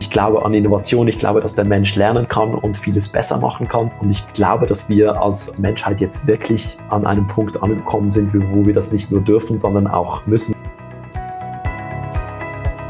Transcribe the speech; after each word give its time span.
Ich 0.00 0.10
glaube 0.10 0.44
an 0.44 0.54
Innovation, 0.54 1.08
ich 1.08 1.18
glaube, 1.18 1.40
dass 1.40 1.54
der 1.54 1.64
Mensch 1.64 1.96
lernen 1.96 2.28
kann 2.28 2.54
und 2.54 2.78
vieles 2.78 3.08
besser 3.08 3.36
machen 3.38 3.68
kann. 3.68 3.90
Und 4.00 4.10
ich 4.10 4.22
glaube, 4.34 4.66
dass 4.66 4.88
wir 4.88 5.20
als 5.20 5.56
Menschheit 5.58 6.00
jetzt 6.00 6.24
wirklich 6.26 6.78
an 6.90 7.04
einem 7.04 7.26
Punkt 7.26 7.60
angekommen 7.62 8.10
sind, 8.10 8.32
wo 8.52 8.64
wir 8.64 8.74
das 8.74 8.92
nicht 8.92 9.10
nur 9.10 9.20
dürfen, 9.20 9.58
sondern 9.58 9.86
auch 9.88 10.24
müssen. 10.26 10.54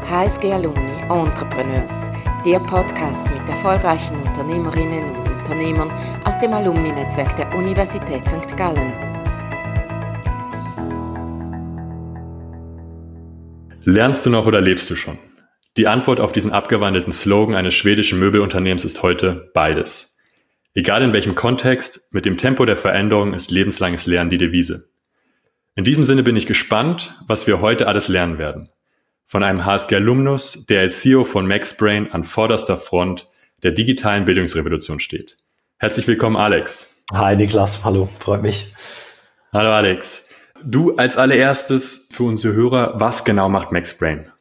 HSG 0.09 0.53
Alumni 0.53 0.91
Entrepreneurs, 1.09 2.03
der 2.45 2.59
Podcast 2.59 3.25
mit 3.31 3.49
erfolgreichen 3.49 4.15
Unternehmerinnen 4.27 5.03
und 5.03 5.29
Unternehmern 5.39 5.91
aus 6.25 6.39
dem 6.39 6.53
Alumni-Netzwerk 6.53 7.35
der 7.37 7.55
Universität 7.55 8.27
St. 8.27 8.55
Gallen. 8.55 8.93
Lernst 13.85 14.25
du 14.25 14.29
noch 14.29 14.45
oder 14.45 14.61
lebst 14.61 14.89
du 14.89 14.95
schon? 14.95 15.17
Die 15.77 15.87
Antwort 15.87 16.19
auf 16.19 16.31
diesen 16.31 16.51
abgewandelten 16.51 17.13
Slogan 17.13 17.55
eines 17.55 17.73
schwedischen 17.73 18.19
Möbelunternehmens 18.19 18.83
ist 18.83 19.03
heute 19.03 19.51
beides. 19.53 20.17
Egal 20.73 21.03
in 21.03 21.13
welchem 21.13 21.35
Kontext, 21.35 22.11
mit 22.11 22.25
dem 22.25 22.37
Tempo 22.37 22.65
der 22.65 22.77
Veränderung 22.77 23.33
ist 23.33 23.51
lebenslanges 23.51 24.05
Lernen 24.05 24.29
die 24.29 24.37
Devise. 24.37 24.89
In 25.75 25.83
diesem 25.83 26.03
Sinne 26.03 26.23
bin 26.23 26.35
ich 26.35 26.47
gespannt, 26.47 27.15
was 27.27 27.47
wir 27.47 27.61
heute 27.61 27.87
alles 27.87 28.07
lernen 28.07 28.37
werden. 28.37 28.69
Von 29.25 29.43
einem 29.43 29.65
HSG-Alumnus, 29.65 30.65
der 30.65 30.81
als 30.81 31.01
CEO 31.01 31.23
von 31.23 31.47
MaxBrain 31.47 32.11
an 32.11 32.23
vorderster 32.23 32.77
Front 32.77 33.27
der 33.63 33.71
digitalen 33.71 34.25
Bildungsrevolution 34.25 34.99
steht. 34.99 35.37
Herzlich 35.77 36.07
willkommen, 36.07 36.35
Alex. 36.35 37.03
Hi 37.11 37.35
Niklas, 37.35 37.83
hallo, 37.83 38.09
freut 38.19 38.41
mich. 38.41 38.73
Hallo 39.53 39.71
Alex. 39.71 40.29
Du 40.63 40.95
als 40.95 41.17
allererstes 41.17 42.09
für 42.11 42.23
unsere 42.23 42.53
Hörer, 42.53 42.99
was 42.99 43.23
genau 43.23 43.49
macht 43.49 43.71
MaxBrain? 43.71 44.31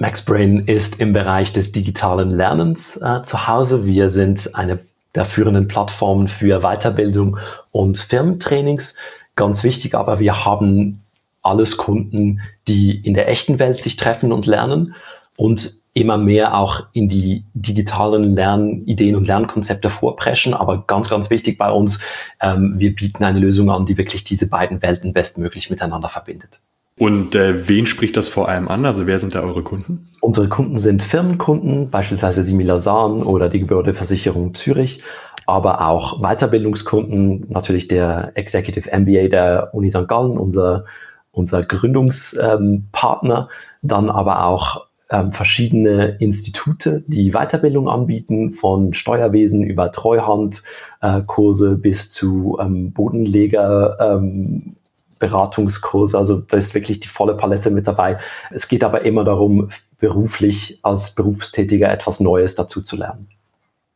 MaxBrain 0.00 0.60
ist 0.60 0.98
im 0.98 1.12
Bereich 1.12 1.52
des 1.52 1.72
digitalen 1.72 2.30
Lernens 2.30 2.96
äh, 2.96 3.22
zu 3.22 3.46
Hause. 3.46 3.84
Wir 3.84 4.08
sind 4.08 4.54
eine 4.54 4.78
der 5.14 5.26
führenden 5.26 5.68
Plattformen 5.68 6.26
für 6.26 6.60
Weiterbildung 6.60 7.36
und 7.70 7.98
Firmentrainings. 7.98 8.94
Ganz 9.36 9.62
wichtig, 9.62 9.94
aber 9.94 10.18
wir 10.18 10.46
haben 10.46 11.02
alles 11.42 11.76
Kunden, 11.76 12.40
die 12.66 12.98
in 12.98 13.12
der 13.12 13.28
echten 13.28 13.58
Welt 13.58 13.82
sich 13.82 13.96
treffen 13.96 14.32
und 14.32 14.46
lernen 14.46 14.94
und 15.36 15.78
immer 15.92 16.16
mehr 16.16 16.56
auch 16.56 16.84
in 16.94 17.10
die 17.10 17.44
digitalen 17.52 18.34
Lernideen 18.34 19.16
und 19.16 19.26
Lernkonzepte 19.26 19.90
vorpreschen. 19.90 20.54
Aber 20.54 20.82
ganz, 20.86 21.10
ganz 21.10 21.28
wichtig 21.28 21.58
bei 21.58 21.70
uns, 21.70 21.98
ähm, 22.40 22.78
wir 22.78 22.94
bieten 22.94 23.22
eine 23.22 23.38
Lösung 23.38 23.70
an, 23.70 23.84
die 23.84 23.98
wirklich 23.98 24.24
diese 24.24 24.48
beiden 24.48 24.80
Welten 24.80 25.12
bestmöglich 25.12 25.68
miteinander 25.68 26.08
verbindet. 26.08 26.58
Und 27.00 27.34
äh, 27.34 27.66
wen 27.66 27.86
spricht 27.86 28.18
das 28.18 28.28
vor 28.28 28.50
allem 28.50 28.68
an? 28.68 28.84
Also 28.84 29.06
wer 29.06 29.18
sind 29.18 29.34
da 29.34 29.40
eure 29.40 29.62
Kunden? 29.62 30.10
Unsere 30.20 30.50
Kunden 30.50 30.76
sind 30.76 31.02
Firmenkunden, 31.02 31.88
beispielsweise 31.88 32.42
Similasan 32.42 33.22
oder 33.22 33.48
die 33.48 33.60
Gebäudeversicherung 33.60 34.52
Zürich, 34.52 35.02
aber 35.46 35.88
auch 35.88 36.20
Weiterbildungskunden, 36.20 37.46
natürlich 37.48 37.88
der 37.88 38.32
Executive 38.34 38.90
MBA 38.94 39.28
der 39.28 39.70
Uni 39.72 39.90
St. 39.90 40.08
Gallen, 40.08 40.36
unser, 40.36 40.84
unser 41.32 41.62
Gründungspartner, 41.62 43.48
dann 43.80 44.10
aber 44.10 44.44
auch 44.44 44.84
ähm, 45.08 45.32
verschiedene 45.32 46.18
Institute, 46.20 47.02
die 47.06 47.30
Weiterbildung 47.30 47.88
anbieten, 47.88 48.52
von 48.52 48.92
Steuerwesen 48.92 49.62
über 49.62 49.90
Treuhandkurse 49.90 51.72
äh, 51.72 51.76
bis 51.78 52.10
zu 52.10 52.58
ähm, 52.60 52.92
Bodenleger, 52.92 53.96
ähm, 53.98 54.76
Beratungskurse. 55.20 56.18
Also 56.18 56.38
da 56.40 56.56
ist 56.56 56.74
wirklich 56.74 56.98
die 56.98 57.08
volle 57.08 57.36
Palette 57.36 57.70
mit 57.70 57.86
dabei. 57.86 58.18
Es 58.50 58.66
geht 58.66 58.82
aber 58.82 59.04
immer 59.04 59.22
darum, 59.22 59.70
beruflich 60.00 60.80
als 60.82 61.14
Berufstätiger 61.14 61.92
etwas 61.92 62.18
Neues 62.18 62.56
dazu 62.56 62.80
zu 62.82 62.96
lernen. 62.96 63.28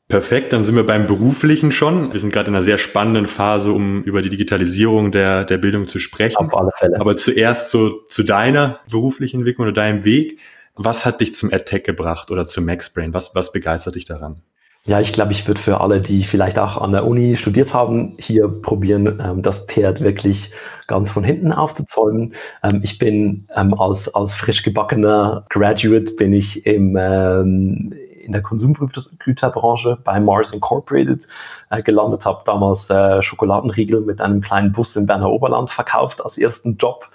Perfekt, 0.06 0.52
dann 0.52 0.62
sind 0.62 0.76
wir 0.76 0.86
beim 0.86 1.06
Beruflichen 1.06 1.72
schon. 1.72 2.12
Wir 2.12 2.20
sind 2.20 2.32
gerade 2.32 2.48
in 2.48 2.54
einer 2.54 2.62
sehr 2.62 2.76
spannenden 2.76 3.26
Phase, 3.26 3.72
um 3.72 4.02
über 4.02 4.20
die 4.20 4.28
Digitalisierung 4.28 5.10
der, 5.10 5.44
der 5.44 5.56
Bildung 5.56 5.86
zu 5.86 5.98
sprechen. 5.98 6.36
Auf 6.36 6.56
alle 6.56 6.70
Fälle. 6.76 7.00
Aber 7.00 7.16
zuerst 7.16 7.70
so 7.70 8.02
zu 8.06 8.22
deiner 8.22 8.80
beruflichen 8.90 9.40
Entwicklung 9.40 9.66
oder 9.66 9.74
deinem 9.74 10.04
Weg. 10.04 10.38
Was 10.76 11.06
hat 11.06 11.20
dich 11.20 11.32
zum 11.34 11.52
AdTech 11.52 11.84
gebracht 11.84 12.30
oder 12.30 12.44
zum 12.44 12.66
MaxBrain? 12.66 13.14
Was, 13.14 13.34
was 13.34 13.50
begeistert 13.52 13.94
dich 13.94 14.04
daran? 14.04 14.42
Ja, 14.86 15.00
ich 15.00 15.12
glaube, 15.12 15.32
ich 15.32 15.46
würde 15.48 15.60
für 15.60 15.80
alle, 15.80 16.02
die 16.02 16.24
vielleicht 16.24 16.58
auch 16.58 16.76
an 16.76 16.92
der 16.92 17.06
Uni 17.06 17.36
studiert 17.38 17.72
haben, 17.72 18.12
hier 18.18 18.48
probieren, 18.48 19.18
ähm, 19.18 19.40
das 19.40 19.60
Pferd 19.60 20.02
wirklich 20.02 20.50
ganz 20.88 21.10
von 21.10 21.24
hinten 21.24 21.52
aufzuzäumen. 21.52 22.34
Ähm, 22.62 22.80
ich 22.82 22.98
bin 22.98 23.48
ähm, 23.56 23.72
als, 23.80 24.14
als 24.14 24.34
frisch 24.34 24.62
gebackener 24.62 25.46
Graduate 25.48 26.12
bin 26.16 26.34
ich 26.34 26.66
im, 26.66 26.98
ähm, 27.00 27.94
in 28.22 28.32
der 28.32 28.42
Konsumgüterbranche 28.42 29.96
bei 30.04 30.20
Mars 30.20 30.52
Incorporated 30.52 31.28
äh, 31.70 31.80
gelandet, 31.80 32.26
habe 32.26 32.42
damals 32.44 32.90
äh, 32.90 33.22
Schokoladenriegel 33.22 34.02
mit 34.02 34.20
einem 34.20 34.42
kleinen 34.42 34.72
Bus 34.72 34.96
im 34.96 35.06
Berner 35.06 35.30
Oberland 35.30 35.70
verkauft 35.70 36.22
als 36.22 36.36
ersten 36.36 36.76
Job. 36.76 37.08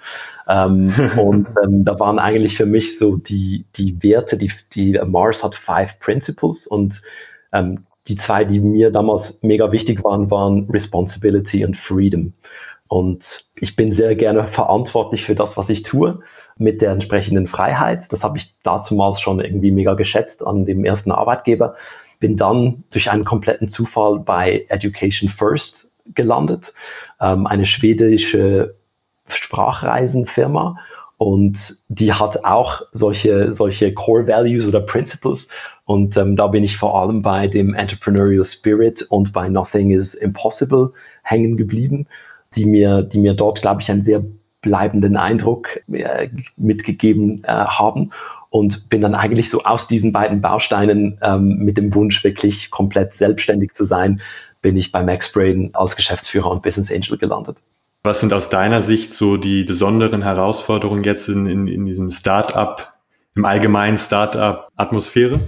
Ähm, 0.48 0.92
und 1.16 1.46
ähm, 1.62 1.84
da 1.84 2.00
waren 2.00 2.18
eigentlich 2.18 2.56
für 2.56 2.66
mich 2.66 2.98
so 2.98 3.14
die, 3.14 3.64
die 3.76 4.02
Werte, 4.02 4.36
die, 4.36 4.50
die 4.74 5.00
Mars 5.06 5.44
hat 5.44 5.54
Five 5.54 6.00
Principles 6.00 6.66
und 6.66 7.00
ähm, 7.52 7.86
die 8.08 8.16
zwei, 8.16 8.44
die 8.44 8.60
mir 8.60 8.90
damals 8.90 9.38
mega 9.42 9.72
wichtig 9.72 10.02
waren, 10.02 10.30
waren 10.30 10.68
Responsibility 10.70 11.64
und 11.64 11.76
Freedom. 11.76 12.32
Und 12.88 13.46
ich 13.60 13.76
bin 13.76 13.92
sehr 13.92 14.16
gerne 14.16 14.44
verantwortlich 14.44 15.24
für 15.24 15.36
das, 15.36 15.56
was 15.56 15.70
ich 15.70 15.82
tue, 15.82 16.18
mit 16.58 16.82
der 16.82 16.90
entsprechenden 16.90 17.46
Freiheit. 17.46 18.12
Das 18.12 18.24
habe 18.24 18.38
ich 18.38 18.54
dazumals 18.64 19.20
schon 19.20 19.40
irgendwie 19.40 19.70
mega 19.70 19.94
geschätzt 19.94 20.44
an 20.44 20.64
dem 20.64 20.84
ersten 20.84 21.12
Arbeitgeber. 21.12 21.76
Bin 22.18 22.36
dann 22.36 22.82
durch 22.90 23.10
einen 23.10 23.24
kompletten 23.24 23.68
Zufall 23.68 24.18
bei 24.18 24.66
Education 24.68 25.28
First 25.28 25.88
gelandet, 26.14 26.74
ähm, 27.20 27.46
eine 27.46 27.64
schwedische 27.64 28.74
Sprachreisenfirma 29.28 30.76
und 31.20 31.76
die 31.88 32.14
hat 32.14 32.46
auch 32.46 32.80
solche, 32.92 33.52
solche 33.52 33.92
Core 33.92 34.26
Values 34.26 34.66
oder 34.66 34.80
Principles. 34.80 35.48
Und 35.84 36.16
ähm, 36.16 36.34
da 36.34 36.46
bin 36.46 36.64
ich 36.64 36.78
vor 36.78 36.98
allem 36.98 37.20
bei 37.20 37.46
dem 37.46 37.74
Entrepreneurial 37.74 38.46
Spirit 38.46 39.02
und 39.10 39.34
bei 39.34 39.50
Nothing 39.50 39.90
is 39.90 40.14
Impossible 40.14 40.92
hängen 41.22 41.58
geblieben, 41.58 42.06
die 42.56 42.64
mir, 42.64 43.02
die 43.02 43.18
mir 43.18 43.34
dort, 43.34 43.60
glaube 43.60 43.82
ich, 43.82 43.90
einen 43.90 44.02
sehr 44.02 44.24
bleibenden 44.62 45.18
Eindruck 45.18 45.68
äh, 45.92 46.30
mitgegeben 46.56 47.44
äh, 47.44 47.48
haben. 47.48 48.12
Und 48.48 48.88
bin 48.88 49.02
dann 49.02 49.14
eigentlich 49.14 49.50
so 49.50 49.62
aus 49.64 49.88
diesen 49.88 50.14
beiden 50.14 50.40
Bausteinen 50.40 51.18
ähm, 51.20 51.58
mit 51.58 51.76
dem 51.76 51.94
Wunsch, 51.94 52.24
wirklich 52.24 52.70
komplett 52.70 53.12
selbstständig 53.12 53.74
zu 53.74 53.84
sein, 53.84 54.22
bin 54.62 54.74
ich 54.78 54.90
bei 54.90 55.02
MaxBrain 55.02 55.68
als 55.74 55.96
Geschäftsführer 55.96 56.50
und 56.50 56.62
Business 56.62 56.90
Angel 56.90 57.18
gelandet. 57.18 57.58
Was 58.02 58.20
sind 58.20 58.32
aus 58.32 58.48
deiner 58.48 58.80
Sicht 58.80 59.12
so 59.12 59.36
die 59.36 59.62
besonderen 59.64 60.22
Herausforderungen 60.22 61.04
jetzt 61.04 61.28
in, 61.28 61.46
in, 61.46 61.68
in 61.68 61.84
diesem 61.84 62.08
Startup, 62.08 62.94
im 63.34 63.44
allgemeinen 63.44 63.98
Startup-Atmosphäre? 63.98 65.40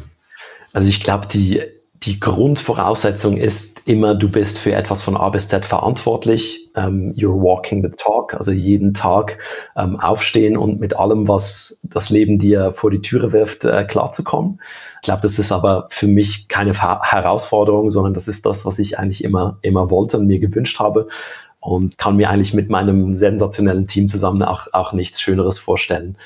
Also 0.74 0.88
ich 0.88 1.00
glaube, 1.00 1.26
die, 1.28 1.62
die 2.02 2.20
Grundvoraussetzung 2.20 3.38
ist 3.38 3.88
immer, 3.88 4.14
du 4.14 4.30
bist 4.30 4.58
für 4.58 4.72
etwas 4.72 5.00
von 5.00 5.16
A 5.16 5.30
bis 5.30 5.48
Z 5.48 5.64
verantwortlich. 5.64 6.58
Um, 6.74 6.84
ähm, 6.84 7.14
you're 7.16 7.38
walking 7.38 7.82
the 7.82 7.90
talk, 7.96 8.32
also 8.32 8.50
jeden 8.50 8.94
Tag 8.94 9.38
um, 9.74 9.94
ähm, 9.94 10.00
aufstehen 10.00 10.56
und 10.56 10.80
mit 10.80 10.96
allem, 10.96 11.28
was 11.28 11.78
das 11.82 12.08
Leben 12.08 12.38
dir 12.38 12.72
vor 12.74 12.90
die 12.90 13.02
Türe 13.02 13.32
wirft, 13.32 13.64
äh, 13.64 13.84
klarzukommen. 13.84 14.60
Ich 14.96 15.06
glaube, 15.06 15.20
das 15.20 15.38
ist 15.38 15.52
aber 15.52 15.88
für 15.90 16.06
mich 16.06 16.48
keine 16.48 16.72
Herausforderung, 16.72 17.90
sondern 17.90 18.14
das 18.14 18.26
ist 18.26 18.46
das, 18.46 18.64
was 18.64 18.78
ich 18.78 18.98
eigentlich 18.98 19.22
immer, 19.22 19.58
immer 19.60 19.90
wollte 19.90 20.18
und 20.18 20.26
mir 20.26 20.38
gewünscht 20.38 20.78
habe 20.78 21.08
und 21.62 21.96
kann 21.96 22.16
mir 22.16 22.28
eigentlich 22.28 22.52
mit 22.52 22.68
meinem 22.68 23.16
sensationellen 23.16 23.86
Team 23.86 24.08
zusammen 24.08 24.42
auch, 24.42 24.66
auch 24.72 24.92
nichts 24.92 25.20
Schöneres 25.20 25.60
vorstellen. 25.60 26.16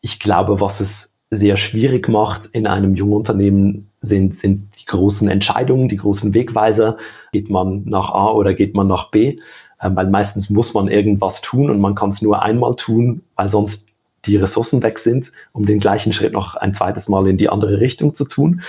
Ich 0.00 0.18
glaube, 0.18 0.60
was 0.60 0.80
es 0.80 1.12
sehr 1.30 1.58
schwierig 1.58 2.08
macht 2.08 2.46
in 2.46 2.66
einem 2.66 2.94
jungen 2.94 3.12
Unternehmen, 3.12 3.90
sind, 4.00 4.34
sind 4.34 4.64
die 4.80 4.86
großen 4.86 5.28
Entscheidungen, 5.28 5.88
die 5.88 5.98
großen 5.98 6.34
Wegweiser. 6.34 6.96
Geht 7.32 7.50
man 7.50 7.84
nach 7.84 8.10
A 8.10 8.32
oder 8.32 8.54
geht 8.54 8.74
man 8.74 8.86
nach 8.86 9.10
B? 9.10 9.38
Ähm, 9.80 9.94
weil 9.94 10.08
meistens 10.08 10.48
muss 10.48 10.72
man 10.72 10.88
irgendwas 10.88 11.42
tun 11.42 11.70
und 11.70 11.80
man 11.80 11.94
kann 11.94 12.10
es 12.10 12.22
nur 12.22 12.42
einmal 12.42 12.74
tun, 12.74 13.22
weil 13.36 13.50
sonst 13.50 13.86
die 14.24 14.36
Ressourcen 14.36 14.82
weg 14.82 14.98
sind, 14.98 15.32
um 15.52 15.66
den 15.66 15.80
gleichen 15.80 16.12
Schritt 16.12 16.32
noch 16.32 16.56
ein 16.56 16.74
zweites 16.74 17.08
Mal 17.08 17.26
in 17.26 17.36
die 17.36 17.50
andere 17.50 17.80
Richtung 17.80 18.14
zu 18.14 18.24
tun. 18.24 18.62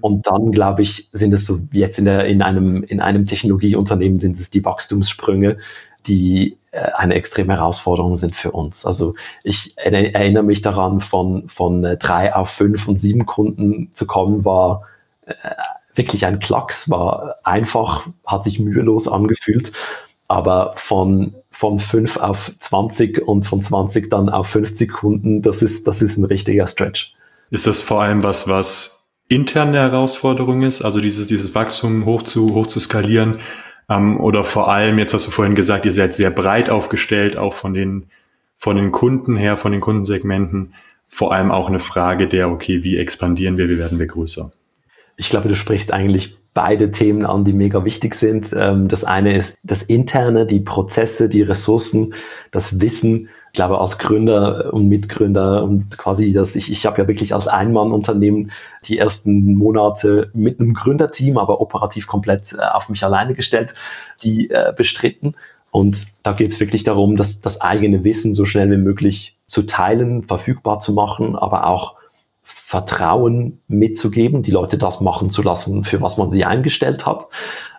Und 0.00 0.26
dann, 0.26 0.52
glaube 0.52 0.82
ich, 0.82 1.08
sind 1.12 1.32
es 1.32 1.46
so 1.46 1.60
jetzt 1.72 1.98
in, 1.98 2.04
der, 2.04 2.26
in, 2.26 2.42
einem, 2.42 2.82
in 2.82 3.00
einem 3.00 3.26
Technologieunternehmen 3.26 4.20
sind 4.20 4.38
es 4.38 4.50
die 4.50 4.64
Wachstumssprünge, 4.64 5.58
die 6.06 6.56
äh, 6.72 6.90
eine 6.96 7.14
extreme 7.14 7.54
Herausforderung 7.54 8.16
sind 8.16 8.36
für 8.36 8.52
uns. 8.52 8.86
Also 8.86 9.14
ich 9.42 9.76
erinnere 9.76 10.42
mich 10.42 10.62
daran, 10.62 11.00
von, 11.00 11.48
von 11.48 11.84
äh, 11.84 11.96
drei 11.96 12.34
auf 12.34 12.50
fünf 12.50 12.88
und 12.88 13.00
sieben 13.00 13.26
Kunden 13.26 13.90
zu 13.94 14.06
kommen, 14.06 14.44
war 14.44 14.82
äh, 15.26 15.34
wirklich 15.94 16.24
ein 16.24 16.38
Klacks, 16.38 16.88
war 16.88 17.36
einfach, 17.44 18.06
hat 18.26 18.44
sich 18.44 18.58
mühelos 18.58 19.08
angefühlt. 19.08 19.72
Aber 20.28 20.74
von, 20.76 21.34
von 21.50 21.80
fünf 21.80 22.16
auf 22.16 22.52
20 22.60 23.26
und 23.26 23.44
von 23.44 23.62
20 23.62 24.08
dann 24.08 24.28
auf 24.28 24.46
50 24.46 24.92
Kunden, 24.92 25.42
das 25.42 25.62
ist, 25.62 25.88
das 25.88 26.02
ist 26.02 26.16
ein 26.18 26.24
richtiger 26.24 26.68
Stretch. 26.68 27.12
Ist 27.50 27.66
das 27.66 27.80
vor 27.80 28.02
allem 28.02 28.22
was, 28.22 28.46
was 28.46 28.99
interne 29.30 29.78
Herausforderung 29.78 30.62
ist, 30.62 30.82
also 30.82 31.00
dieses, 31.00 31.28
dieses 31.28 31.54
Wachstum 31.54 32.04
hoch 32.04 32.22
zu, 32.22 32.54
hoch 32.54 32.66
zu 32.66 32.80
skalieren, 32.80 33.38
ähm, 33.88 34.20
oder 34.20 34.44
vor 34.44 34.70
allem, 34.70 34.98
jetzt 34.98 35.14
hast 35.14 35.26
du 35.26 35.30
vorhin 35.30 35.54
gesagt, 35.54 35.86
ihr 35.86 35.92
seid 35.92 36.14
sehr 36.14 36.30
breit 36.30 36.68
aufgestellt, 36.68 37.38
auch 37.38 37.54
von 37.54 37.72
den, 37.72 38.06
von 38.58 38.76
den 38.76 38.92
Kunden 38.92 39.36
her, 39.36 39.56
von 39.56 39.72
den 39.72 39.80
Kundensegmenten, 39.80 40.74
vor 41.06 41.32
allem 41.32 41.50
auch 41.50 41.68
eine 41.68 41.80
Frage 41.80 42.28
der, 42.28 42.50
okay, 42.50 42.82
wie 42.82 42.98
expandieren 42.98 43.56
wir, 43.56 43.68
wie 43.68 43.78
werden 43.78 43.98
wir 43.98 44.06
größer? 44.06 44.50
Ich 45.16 45.28
glaube, 45.28 45.48
du 45.48 45.54
sprichst 45.54 45.92
eigentlich 45.92 46.34
beide 46.52 46.90
Themen 46.90 47.24
an, 47.24 47.44
die 47.44 47.52
mega 47.52 47.84
wichtig 47.84 48.16
sind. 48.16 48.52
Ähm, 48.56 48.88
das 48.88 49.04
eine 49.04 49.36
ist 49.36 49.56
das 49.62 49.82
Interne, 49.82 50.46
die 50.46 50.60
Prozesse, 50.60 51.28
die 51.28 51.42
Ressourcen, 51.42 52.14
das 52.50 52.80
Wissen. 52.80 53.28
Ich 53.50 53.54
glaube, 53.54 53.80
als 53.80 53.98
Gründer 53.98 54.72
und 54.72 54.88
Mitgründer 54.88 55.64
und 55.64 55.98
quasi 55.98 56.32
das, 56.32 56.54
ich, 56.54 56.70
ich 56.70 56.86
habe 56.86 57.02
ja 57.02 57.08
wirklich 57.08 57.34
als 57.34 57.48
Einmannunternehmen 57.48 58.52
die 58.84 58.96
ersten 58.96 59.54
Monate 59.54 60.30
mit 60.34 60.60
einem 60.60 60.72
Gründerteam, 60.72 61.36
aber 61.36 61.60
operativ 61.60 62.06
komplett 62.06 62.52
äh, 62.52 62.62
auf 62.62 62.88
mich 62.88 63.02
alleine 63.02 63.34
gestellt, 63.34 63.74
die 64.22 64.50
äh, 64.50 64.72
bestritten. 64.76 65.34
Und 65.72 66.06
da 66.22 66.32
geht 66.32 66.52
es 66.52 66.60
wirklich 66.60 66.84
darum, 66.84 67.16
dass 67.16 67.40
das 67.40 67.60
eigene 67.60 68.04
Wissen 68.04 68.34
so 68.34 68.44
schnell 68.44 68.70
wie 68.70 68.76
möglich 68.76 69.36
zu 69.46 69.62
teilen, 69.62 70.22
verfügbar 70.22 70.78
zu 70.78 70.92
machen, 70.92 71.36
aber 71.36 71.66
auch 71.66 71.96
Vertrauen 72.66 73.60
mitzugeben, 73.66 74.44
die 74.44 74.52
Leute 74.52 74.78
das 74.78 75.00
machen 75.00 75.30
zu 75.30 75.42
lassen, 75.42 75.84
für 75.84 76.00
was 76.00 76.16
man 76.18 76.30
sie 76.30 76.44
eingestellt 76.44 77.04
hat. 77.04 77.26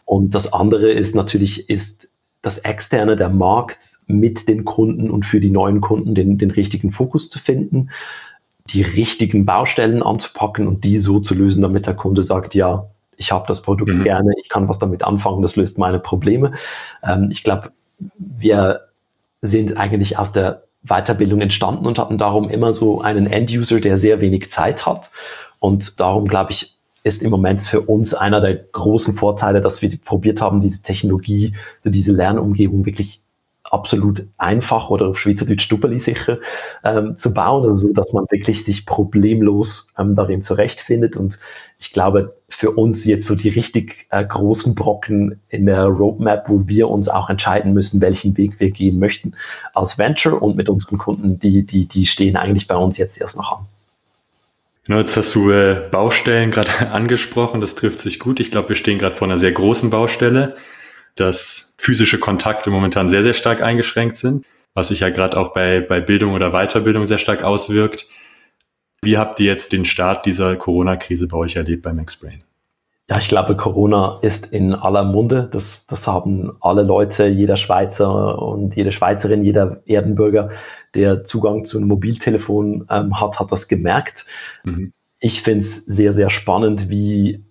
Und 0.03 0.35
das 0.35 0.51
andere 0.51 0.91
ist 0.91 1.15
natürlich, 1.15 1.69
ist 1.69 2.09
das 2.41 2.57
Externe, 2.59 3.15
der 3.15 3.29
Markt 3.29 3.97
mit 4.07 4.47
den 4.47 4.65
Kunden 4.65 5.11
und 5.11 5.25
für 5.25 5.39
die 5.39 5.49
neuen 5.49 5.81
Kunden 5.81 6.15
den, 6.15 6.37
den 6.37 6.51
richtigen 6.51 6.91
Fokus 6.91 7.29
zu 7.29 7.39
finden, 7.39 7.89
die 8.67 8.81
richtigen 8.81 9.45
Baustellen 9.45 10.03
anzupacken 10.03 10.67
und 10.67 10.83
die 10.83 10.99
so 10.99 11.19
zu 11.19 11.35
lösen, 11.35 11.61
damit 11.61 11.87
der 11.87 11.95
Kunde 11.95 12.23
sagt, 12.23 12.55
ja, 12.55 12.87
ich 13.17 13.31
habe 13.31 13.45
das 13.47 13.61
Produkt 13.61 13.93
mhm. 13.93 14.03
gerne, 14.03 14.33
ich 14.41 14.49
kann 14.49 14.67
was 14.67 14.79
damit 14.79 15.03
anfangen, 15.03 15.41
das 15.41 15.55
löst 15.55 15.77
meine 15.77 15.99
Probleme. 15.99 16.53
Ähm, 17.03 17.29
ich 17.31 17.43
glaube, 17.43 17.71
wir 18.17 18.87
sind 19.41 19.77
eigentlich 19.77 20.17
aus 20.17 20.31
der 20.31 20.63
Weiterbildung 20.83 21.41
entstanden 21.41 21.85
und 21.85 21.99
hatten 21.99 22.17
darum 22.17 22.49
immer 22.49 22.73
so 22.73 23.01
einen 23.01 23.27
End-User, 23.27 23.79
der 23.79 23.99
sehr 23.99 24.21
wenig 24.21 24.51
Zeit 24.51 24.85
hat. 24.85 25.11
Und 25.59 25.99
darum, 25.99 26.27
glaube 26.27 26.51
ich, 26.51 26.75
ist 27.03 27.21
im 27.23 27.31
Moment 27.31 27.61
für 27.61 27.81
uns 27.81 28.13
einer 28.13 28.41
der 28.41 28.55
großen 28.55 29.15
Vorteile, 29.15 29.61
dass 29.61 29.81
wir 29.81 29.97
probiert 29.97 30.41
haben, 30.41 30.61
diese 30.61 30.81
Technologie, 30.81 31.55
diese 31.83 32.11
Lernumgebung 32.11 32.85
wirklich 32.85 33.21
absolut 33.71 34.27
einfach 34.37 34.89
oder 34.89 35.07
auf 35.07 35.19
Schweizerdeutsch 35.19 35.63
stupperli 35.63 35.97
sicher 35.97 36.39
ähm, 36.83 37.15
zu 37.15 37.33
bauen, 37.33 37.63
also 37.63 37.87
so, 37.87 37.93
dass 37.93 38.11
man 38.11 38.25
wirklich 38.29 38.65
sich 38.65 38.85
problemlos 38.85 39.91
ähm, 39.97 40.15
darin 40.15 40.41
zurechtfindet. 40.41 41.15
Und 41.15 41.39
ich 41.79 41.93
glaube, 41.93 42.35
für 42.49 42.71
uns 42.71 43.05
jetzt 43.05 43.27
so 43.27 43.35
die 43.35 43.49
richtig 43.49 44.07
äh, 44.09 44.25
großen 44.25 44.75
Brocken 44.75 45.39
in 45.47 45.65
der 45.65 45.85
Roadmap, 45.85 46.49
wo 46.49 46.67
wir 46.67 46.89
uns 46.89 47.07
auch 47.07 47.29
entscheiden 47.29 47.73
müssen, 47.73 48.01
welchen 48.01 48.35
Weg 48.37 48.59
wir 48.59 48.71
gehen 48.71 48.99
möchten 48.99 49.33
als 49.73 49.97
Venture 49.97 50.41
und 50.41 50.57
mit 50.57 50.67
unseren 50.67 50.97
Kunden, 50.97 51.39
die, 51.39 51.65
die, 51.65 51.87
die 51.87 52.05
stehen 52.05 52.35
eigentlich 52.35 52.67
bei 52.67 52.75
uns 52.75 52.97
jetzt 52.97 53.19
erst 53.19 53.37
noch 53.37 53.59
an. 53.59 53.65
Genau, 54.85 54.99
jetzt 54.99 55.15
hast 55.15 55.35
du 55.35 55.51
äh, 55.51 55.87
Baustellen 55.91 56.51
gerade 56.51 56.89
angesprochen, 56.91 57.61
das 57.61 57.75
trifft 57.75 57.99
sich 57.99 58.19
gut. 58.19 58.39
Ich 58.39 58.51
glaube, 58.51 58.69
wir 58.69 58.75
stehen 58.75 58.99
gerade 58.99 59.15
vor 59.15 59.27
einer 59.27 59.37
sehr 59.37 59.51
großen 59.51 59.89
Baustelle 59.89 60.55
dass 61.15 61.73
physische 61.77 62.19
Kontakte 62.19 62.69
momentan 62.69 63.09
sehr, 63.09 63.23
sehr 63.23 63.33
stark 63.33 63.61
eingeschränkt 63.61 64.15
sind, 64.15 64.45
was 64.73 64.89
sich 64.89 65.01
ja 65.01 65.09
gerade 65.09 65.37
auch 65.37 65.53
bei, 65.53 65.81
bei 65.81 65.99
Bildung 65.99 66.33
oder 66.33 66.51
Weiterbildung 66.51 67.05
sehr 67.05 67.17
stark 67.17 67.43
auswirkt. 67.43 68.07
Wie 69.03 69.17
habt 69.17 69.39
ihr 69.39 69.47
jetzt 69.47 69.73
den 69.73 69.85
Start 69.85 70.25
dieser 70.25 70.55
Corona-Krise 70.55 71.27
bei 71.27 71.37
euch 71.37 71.55
erlebt 71.55 71.81
bei 71.81 71.91
MaxBrain? 71.91 72.43
Ja, 73.09 73.17
ich 73.17 73.27
glaube, 73.27 73.57
Corona 73.57 74.19
ist 74.21 74.47
in 74.47 74.73
aller 74.73 75.03
Munde. 75.03 75.49
Das, 75.51 75.85
das 75.85 76.07
haben 76.07 76.53
alle 76.61 76.83
Leute, 76.83 77.27
jeder 77.27 77.57
Schweizer 77.57 78.41
und 78.41 78.75
jede 78.75 78.91
Schweizerin, 78.91 79.43
jeder 79.43 79.81
Erdenbürger, 79.85 80.49
der 80.95 81.25
Zugang 81.25 81.65
zu 81.65 81.77
einem 81.77 81.87
Mobiltelefon 81.87 82.87
ähm, 82.89 83.19
hat, 83.19 83.39
hat 83.39 83.51
das 83.51 83.67
gemerkt. 83.67 84.25
Mhm. 84.63 84.93
Ich 85.19 85.41
finde 85.41 85.59
es 85.59 85.77
sehr, 85.85 86.13
sehr 86.13 86.29
spannend, 86.29 86.89
wie 86.89 87.43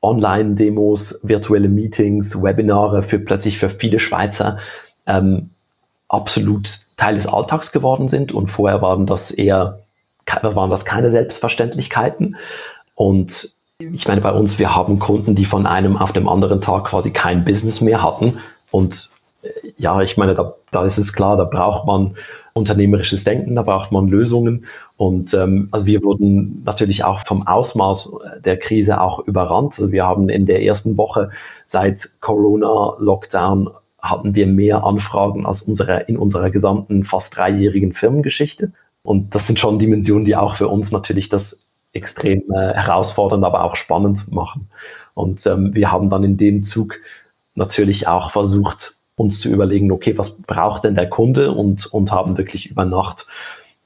Online-Demos, 0.00 1.20
virtuelle 1.22 1.68
Meetings, 1.68 2.42
Webinare 2.42 3.02
für 3.02 3.18
plötzlich 3.18 3.58
für 3.58 3.70
viele 3.70 4.00
Schweizer 4.00 4.58
ähm, 5.06 5.50
absolut 6.08 6.80
Teil 6.96 7.14
des 7.14 7.26
Alltags 7.26 7.72
geworden 7.72 8.08
sind 8.08 8.32
und 8.32 8.48
vorher 8.48 8.82
waren 8.82 9.06
das 9.06 9.30
eher 9.30 9.80
waren 10.42 10.70
das 10.70 10.84
keine 10.84 11.10
Selbstverständlichkeiten 11.10 12.36
und 12.94 13.54
ich 13.92 14.06
meine 14.06 14.20
bei 14.20 14.32
uns 14.32 14.58
wir 14.58 14.74
haben 14.74 14.98
Kunden, 14.98 15.34
die 15.34 15.44
von 15.44 15.66
einem 15.66 15.96
auf 15.96 16.12
dem 16.12 16.28
anderen 16.28 16.60
Tag 16.60 16.84
quasi 16.84 17.10
kein 17.10 17.44
Business 17.44 17.80
mehr 17.80 18.02
hatten 18.02 18.38
und 18.70 19.10
äh, 19.42 19.48
ja, 19.76 20.00
ich 20.02 20.16
meine, 20.16 20.34
da, 20.34 20.54
da 20.70 20.84
ist 20.84 20.98
es 20.98 21.12
klar, 21.12 21.36
da 21.36 21.44
braucht 21.44 21.86
man 21.86 22.16
unternehmerisches 22.54 23.24
Denken, 23.24 23.54
da 23.54 23.62
braucht 23.62 23.92
man 23.92 24.08
Lösungen. 24.08 24.66
Und 24.96 25.32
ähm, 25.34 25.68
also 25.70 25.86
wir 25.86 26.02
wurden 26.02 26.62
natürlich 26.64 27.04
auch 27.04 27.26
vom 27.26 27.46
Ausmaß 27.46 28.12
der 28.44 28.58
Krise 28.58 29.00
auch 29.00 29.20
überrannt. 29.20 29.74
Also 29.78 29.90
wir 29.90 30.04
haben 30.04 30.28
in 30.28 30.46
der 30.46 30.62
ersten 30.62 30.96
Woche 30.96 31.30
seit 31.66 32.10
Corona-Lockdown 32.20 33.70
hatten 34.00 34.34
wir 34.34 34.46
mehr 34.46 34.84
Anfragen 34.84 35.46
als 35.46 35.62
unsere, 35.62 36.00
in 36.02 36.16
unserer 36.16 36.50
gesamten 36.50 37.04
fast 37.04 37.36
dreijährigen 37.36 37.92
Firmengeschichte. 37.92 38.72
Und 39.02 39.34
das 39.34 39.46
sind 39.46 39.58
schon 39.58 39.78
Dimensionen, 39.78 40.24
die 40.24 40.36
auch 40.36 40.56
für 40.56 40.68
uns 40.68 40.92
natürlich 40.92 41.28
das 41.28 41.60
extrem 41.92 42.42
äh, 42.52 42.74
herausfordernd, 42.74 43.44
aber 43.44 43.64
auch 43.64 43.76
spannend 43.76 44.30
machen. 44.32 44.68
Und 45.14 45.46
ähm, 45.46 45.74
wir 45.74 45.92
haben 45.92 46.10
dann 46.10 46.24
in 46.24 46.36
dem 46.36 46.62
Zug 46.62 46.94
natürlich 47.54 48.08
auch 48.08 48.30
versucht, 48.30 48.96
uns 49.16 49.40
zu 49.40 49.50
überlegen, 49.50 49.92
okay, 49.92 50.16
was 50.16 50.30
braucht 50.30 50.84
denn 50.84 50.94
der 50.94 51.08
Kunde 51.08 51.52
und, 51.52 51.86
und 51.86 52.10
haben 52.10 52.38
wirklich 52.38 52.70
über 52.70 52.84
Nacht 52.84 53.26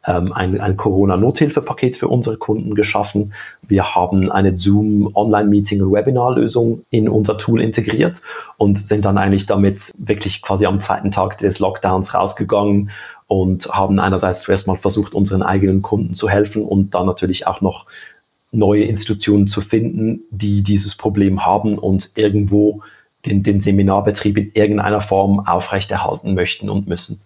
ähm, 0.06 0.32
ein, 0.32 0.60
ein 0.60 0.76
Corona-Nothilfepaket 0.76 1.96
für 1.96 2.08
unsere 2.08 2.36
Kunden 2.36 2.74
geschaffen. 2.74 3.34
Wir 3.66 3.94
haben 3.94 4.30
eine 4.30 4.56
Zoom 4.56 5.10
Online-Meeting- 5.14 5.82
und 5.82 5.92
Webinar-Lösung 5.92 6.84
in 6.90 7.08
unser 7.08 7.38
Tool 7.38 7.60
integriert 7.60 8.22
und 8.56 8.86
sind 8.86 9.04
dann 9.04 9.18
eigentlich 9.18 9.46
damit 9.46 9.92
wirklich 9.98 10.42
quasi 10.42 10.66
am 10.66 10.80
zweiten 10.80 11.10
Tag 11.10 11.38
des 11.38 11.58
Lockdowns 11.58 12.14
rausgegangen 12.14 12.90
und 13.26 13.67
haben 13.69 13.99
einerseits 13.99 14.43
zuerst 14.43 14.67
mal 14.67 14.76
versucht, 14.76 15.14
unseren 15.14 15.43
eigenen 15.43 15.82
Kunden 15.82 16.14
zu 16.14 16.28
helfen 16.28 16.62
und 16.62 16.94
dann 16.94 17.06
natürlich 17.06 17.46
auch 17.46 17.61
noch 17.61 17.87
neue 18.52 18.84
Institutionen 18.84 19.49
zu 19.49 19.61
finden, 19.61 20.20
die 20.31 20.62
dieses 20.62 20.95
Problem 20.95 21.45
haben 21.45 21.78
und 21.78 22.12
irgendwo 22.14 22.83
den, 23.25 23.42
den 23.42 23.61
Seminarbetrieb 23.61 24.38
in 24.38 24.52
irgendeiner 24.54 25.00
Form 25.00 25.40
aufrechterhalten 25.40 26.35
möchten 26.35 26.71
und 26.71 26.87
müssen. 26.87 27.21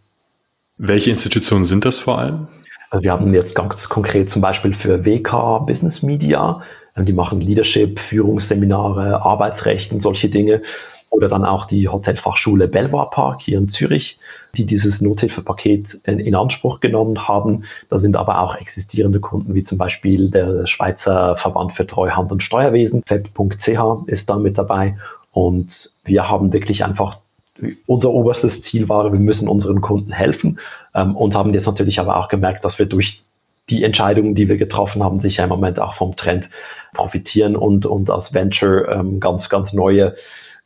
Welche 0.78 1.10
Institutionen 1.10 1.66
sind 1.66 1.84
das 1.84 1.98
vor 1.98 2.18
allem? 2.18 2.48
Also 2.90 3.04
wir 3.04 3.12
haben 3.12 3.32
jetzt 3.34 3.54
ganz 3.54 3.88
konkret 3.88 4.30
zum 4.30 4.42
Beispiel 4.42 4.72
für 4.72 5.04
WK 5.04 5.66
Business 5.66 6.02
Media, 6.02 6.62
die 6.96 7.12
machen 7.12 7.40
Leadership, 7.40 8.00
Führungsseminare, 8.00 9.22
Arbeitsrecht 9.22 9.92
und 9.92 10.00
solche 10.00 10.28
Dinge. 10.28 10.62
Oder 11.10 11.28
dann 11.28 11.44
auch 11.44 11.66
die 11.66 11.88
Hotelfachschule 11.88 12.68
Belvoir 12.68 13.10
Park 13.10 13.42
hier 13.42 13.58
in 13.58 13.68
Zürich, 13.68 14.18
die 14.56 14.64
dieses 14.64 15.00
Nothilfepaket 15.00 16.00
in, 16.04 16.20
in, 16.20 16.34
Anspruch 16.34 16.80
genommen 16.80 17.26
haben. 17.26 17.64
Da 17.88 17.98
sind 17.98 18.16
aber 18.16 18.40
auch 18.40 18.54
existierende 18.54 19.20
Kunden, 19.20 19.54
wie 19.54 19.64
zum 19.64 19.76
Beispiel 19.76 20.30
der 20.30 20.66
Schweizer 20.66 21.36
Verband 21.36 21.72
für 21.72 21.86
Treuhand 21.86 22.30
und 22.30 22.42
Steuerwesen, 22.42 23.02
feb.ch 23.06 24.06
ist 24.06 24.30
da 24.30 24.36
mit 24.36 24.56
dabei. 24.56 24.96
Und 25.32 25.92
wir 26.04 26.28
haben 26.28 26.52
wirklich 26.52 26.84
einfach, 26.84 27.18
unser 27.86 28.10
oberstes 28.10 28.62
Ziel 28.62 28.88
war, 28.88 29.12
wir 29.12 29.20
müssen 29.20 29.48
unseren 29.48 29.80
Kunden 29.80 30.12
helfen 30.12 30.58
ähm, 30.94 31.16
und 31.16 31.34
haben 31.34 31.52
jetzt 31.54 31.66
natürlich 31.66 32.00
aber 32.00 32.16
auch 32.16 32.28
gemerkt, 32.28 32.64
dass 32.64 32.78
wir 32.78 32.86
durch 32.86 33.22
die 33.68 33.84
Entscheidungen, 33.84 34.34
die 34.34 34.48
wir 34.48 34.56
getroffen 34.56 35.02
haben, 35.02 35.20
sicher 35.20 35.44
im 35.44 35.48
Moment 35.48 35.78
auch 35.78 35.94
vom 35.94 36.16
Trend 36.16 36.50
profitieren 36.92 37.56
und, 37.56 37.86
und 37.86 38.10
als 38.10 38.34
Venture 38.34 38.88
ähm, 38.88 39.20
ganz, 39.20 39.48
ganz 39.48 39.72
neue 39.72 40.16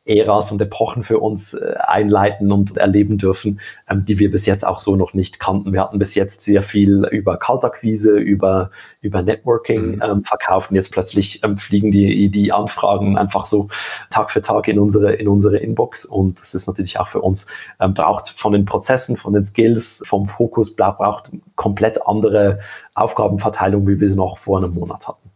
Äras 0.06 0.52
und 0.52 0.61
Epochen 0.61 1.02
für 1.02 1.18
uns 1.18 1.54
äh, 1.54 1.75
einleiten 1.78 2.52
und 2.52 2.76
erleben 2.76 3.16
dürfen, 3.16 3.61
ähm, 3.88 4.04
die 4.04 4.18
wir 4.18 4.30
bis 4.30 4.44
jetzt 4.44 4.64
auch 4.64 4.78
so 4.78 4.96
noch 4.96 5.14
nicht 5.14 5.40
kannten. 5.40 5.73
Wir 5.73 5.80
hatten 5.80 5.99
bis 5.99 6.14
jetzt 6.14 6.42
sehr 6.44 6.62
viel 6.62 7.06
über 7.11 7.38
Kaltakquise, 7.38 8.12
über, 8.12 8.70
über 9.00 9.23
Networking 9.23 9.96
mhm. 9.96 10.02
ähm, 10.02 10.25
verkaufen. 10.25 10.75
Jetzt 10.75 10.92
plötzlich 10.92 11.42
ähm, 11.42 11.56
fliegen 11.56 11.90
die, 11.90 12.28
die 12.28 12.52
Anfragen 12.52 13.16
einfach 13.16 13.46
so 13.46 13.68
Tag 14.11 14.30
für 14.30 14.42
Tag 14.42 14.68
in 14.68 14.78
unsere, 14.78 15.14
in 15.14 15.28
unsere 15.28 15.56
Inbox. 15.56 16.04
Und 16.04 16.40
das 16.40 16.54
ist 16.54 16.66
natürlich 16.66 16.99
auch 16.99 17.08
für 17.08 17.23
uns, 17.23 17.46
braucht 17.78 18.28
von 18.28 18.52
den 18.52 18.64
Prozessen, 18.64 19.16
von 19.16 19.32
den 19.32 19.44
Skills, 19.44 20.02
vom 20.06 20.28
Fokus, 20.28 20.76
braucht 20.76 21.32
komplett 21.56 22.06
andere 22.06 22.61
Aufgabenverteilung, 22.94 23.87
wie 23.87 23.99
wir 24.00 24.08
sie 24.08 24.16
noch 24.16 24.38
vor 24.38 24.58
einem 24.58 24.75
Monat 24.75 25.08
hatten. 25.08 25.34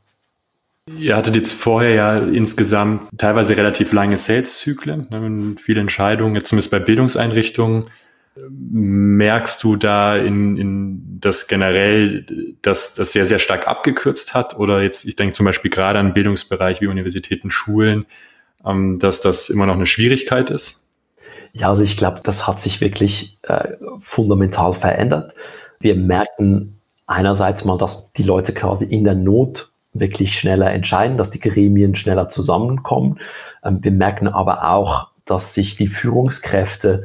Ihr 0.96 1.16
hattet 1.16 1.36
jetzt 1.36 1.52
vorher 1.52 1.94
ja 1.94 2.18
insgesamt 2.18 3.08
teilweise 3.18 3.56
relativ 3.56 3.92
lange 3.92 4.16
Sales-Zyklen, 4.16 5.08
ne, 5.10 5.56
viele 5.60 5.80
Entscheidungen, 5.80 6.34
jetzt 6.34 6.48
zumindest 6.48 6.70
bei 6.70 6.78
Bildungseinrichtungen 6.78 7.88
Merkst 8.50 9.62
du 9.64 9.76
da 9.76 10.16
in, 10.16 10.56
in 10.56 11.18
das 11.20 11.48
generell, 11.48 12.24
dass 12.62 12.94
das 12.94 13.12
sehr, 13.12 13.26
sehr 13.26 13.38
stark 13.38 13.66
abgekürzt 13.66 14.34
hat? 14.34 14.58
Oder 14.58 14.82
jetzt, 14.82 15.04
ich 15.06 15.16
denke 15.16 15.34
zum 15.34 15.46
Beispiel 15.46 15.70
gerade 15.70 15.98
an 15.98 16.14
Bildungsbereich 16.14 16.80
wie 16.80 16.86
Universitäten, 16.86 17.50
Schulen, 17.50 18.06
ähm, 18.64 18.98
dass 18.98 19.20
das 19.20 19.50
immer 19.50 19.66
noch 19.66 19.74
eine 19.74 19.86
Schwierigkeit 19.86 20.50
ist? 20.50 20.84
Ja, 21.52 21.70
also 21.70 21.82
ich 21.82 21.96
glaube, 21.96 22.20
das 22.22 22.46
hat 22.46 22.60
sich 22.60 22.80
wirklich 22.80 23.38
äh, 23.42 23.70
fundamental 24.00 24.74
verändert. 24.74 25.34
Wir 25.80 25.96
merken 25.96 26.78
einerseits 27.06 27.64
mal, 27.64 27.78
dass 27.78 28.12
die 28.12 28.22
Leute 28.22 28.52
quasi 28.52 28.84
in 28.84 29.04
der 29.04 29.14
Not 29.14 29.72
wirklich 30.00 30.38
schneller 30.38 30.72
entscheiden, 30.72 31.16
dass 31.16 31.30
die 31.30 31.40
Gremien 31.40 31.94
schneller 31.94 32.28
zusammenkommen. 32.28 33.18
Ähm, 33.64 33.78
wir 33.82 33.92
merken 33.92 34.28
aber 34.28 34.70
auch, 34.70 35.08
dass 35.24 35.54
sich 35.54 35.76
die 35.76 35.88
Führungskräfte 35.88 37.04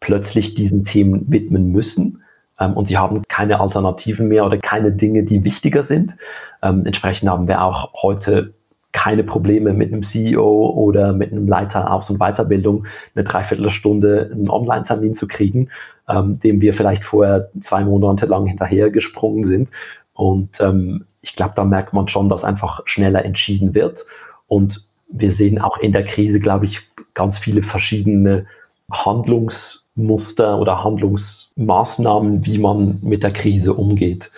plötzlich 0.00 0.54
diesen 0.54 0.84
Themen 0.84 1.30
widmen 1.30 1.72
müssen 1.72 2.22
ähm, 2.60 2.74
und 2.74 2.86
sie 2.86 2.98
haben 2.98 3.22
keine 3.28 3.60
Alternativen 3.60 4.28
mehr 4.28 4.44
oder 4.44 4.58
keine 4.58 4.92
Dinge, 4.92 5.24
die 5.24 5.44
wichtiger 5.44 5.82
sind. 5.82 6.16
Ähm, 6.62 6.86
entsprechend 6.86 7.28
haben 7.28 7.48
wir 7.48 7.62
auch 7.62 7.92
heute 8.02 8.54
keine 8.92 9.24
Probleme 9.24 9.74
mit 9.74 9.92
einem 9.92 10.02
CEO 10.02 10.70
oder 10.70 11.12
mit 11.12 11.30
einem 11.30 11.46
Leiter 11.46 11.92
Aus- 11.92 12.08
und 12.08 12.18
Weiterbildung 12.18 12.86
eine 13.14 13.24
Dreiviertelstunde 13.24 14.30
einen 14.32 14.48
Online-Termin 14.48 15.14
zu 15.14 15.28
kriegen, 15.28 15.68
ähm, 16.08 16.40
dem 16.40 16.62
wir 16.62 16.72
vielleicht 16.72 17.04
vorher 17.04 17.48
zwei 17.60 17.84
Monate 17.84 18.24
lang 18.24 18.46
hinterher 18.46 18.90
gesprungen 18.90 19.44
sind. 19.44 19.70
Und 20.16 20.60
ähm, 20.60 21.04
ich 21.20 21.36
glaube, 21.36 21.52
da 21.54 21.64
merkt 21.64 21.92
man 21.92 22.08
schon, 22.08 22.28
dass 22.28 22.42
einfach 22.42 22.80
schneller 22.86 23.24
entschieden 23.24 23.74
wird. 23.74 24.04
Und 24.48 24.84
wir 25.08 25.30
sehen 25.30 25.60
auch 25.60 25.78
in 25.78 25.92
der 25.92 26.04
Krise, 26.04 26.40
glaube 26.40 26.64
ich, 26.64 26.82
ganz 27.14 27.38
viele 27.38 27.62
verschiedene 27.62 28.46
Handlungsmuster 28.90 30.58
oder 30.58 30.82
Handlungsmaßnahmen, 30.82 32.46
wie 32.46 32.58
man 32.58 32.98
mit 33.02 33.22
der 33.22 33.32
Krise 33.32 33.74
umgeht. 33.74 34.30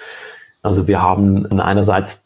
Also 0.63 0.87
wir 0.87 1.01
haben 1.01 1.47
einerseits 1.61 2.25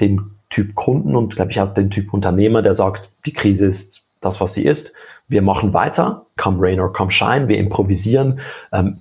den 0.00 0.30
Typ 0.50 0.74
Kunden 0.74 1.16
und 1.16 1.34
glaube 1.34 1.50
ich 1.50 1.60
auch 1.60 1.74
den 1.74 1.90
Typ 1.90 2.12
Unternehmer, 2.12 2.62
der 2.62 2.74
sagt, 2.74 3.08
die 3.26 3.32
Krise 3.32 3.66
ist 3.66 4.02
das, 4.20 4.40
was 4.40 4.54
sie 4.54 4.64
ist. 4.64 4.92
Wir 5.26 5.42
machen 5.42 5.72
weiter, 5.72 6.26
come 6.36 6.58
rain 6.60 6.80
or 6.80 6.92
come 6.92 7.10
shine, 7.10 7.48
wir 7.48 7.58
improvisieren. 7.58 8.40
Ähm, 8.72 8.98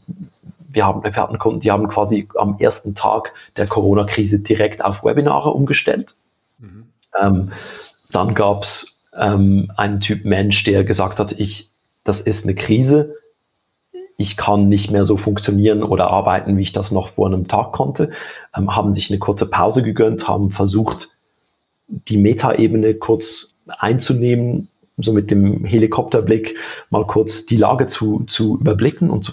wir, 0.73 0.85
haben, 0.85 1.03
wir 1.03 1.15
hatten 1.15 1.37
Kunden, 1.37 1.59
die 1.59 1.71
haben 1.71 1.87
quasi 1.87 2.27
am 2.35 2.57
ersten 2.59 2.95
Tag 2.95 3.33
der 3.57 3.67
Corona-Krise 3.67 4.39
direkt 4.39 4.83
auf 4.83 5.03
Webinare 5.03 5.51
umgestellt. 5.51 6.15
Mhm. 6.59 6.85
Ähm, 7.21 7.51
dann 8.11 8.33
gab 8.33 8.63
es 8.63 8.99
ähm, 9.15 9.71
einen 9.77 9.99
Typ 9.99 10.25
Mensch, 10.25 10.63
der 10.63 10.83
gesagt 10.83 11.19
hat, 11.19 11.31
ich, 11.33 11.69
das 12.03 12.21
ist 12.21 12.43
eine 12.43 12.55
Krise, 12.55 13.15
ich 14.17 14.37
kann 14.37 14.69
nicht 14.69 14.91
mehr 14.91 15.05
so 15.05 15.17
funktionieren 15.17 15.83
oder 15.83 16.07
arbeiten, 16.07 16.57
wie 16.57 16.63
ich 16.63 16.71
das 16.71 16.91
noch 16.91 17.09
vor 17.09 17.27
einem 17.27 17.47
Tag 17.47 17.71
konnte, 17.71 18.11
ähm, 18.55 18.75
haben 18.75 18.93
sich 18.93 19.09
eine 19.09 19.19
kurze 19.19 19.45
Pause 19.45 19.83
gegönnt, 19.83 20.27
haben 20.27 20.51
versucht, 20.51 21.09
die 21.87 22.17
Metaebene 22.17 22.95
kurz 22.95 23.53
einzunehmen, 23.67 24.69
so 24.97 25.11
mit 25.11 25.31
dem 25.31 25.65
Helikopterblick 25.65 26.55
mal 26.89 27.05
kurz 27.05 27.45
die 27.45 27.57
Lage 27.57 27.87
zu, 27.87 28.23
zu 28.25 28.57
überblicken 28.59 29.09
und 29.09 29.23
zu, 29.23 29.31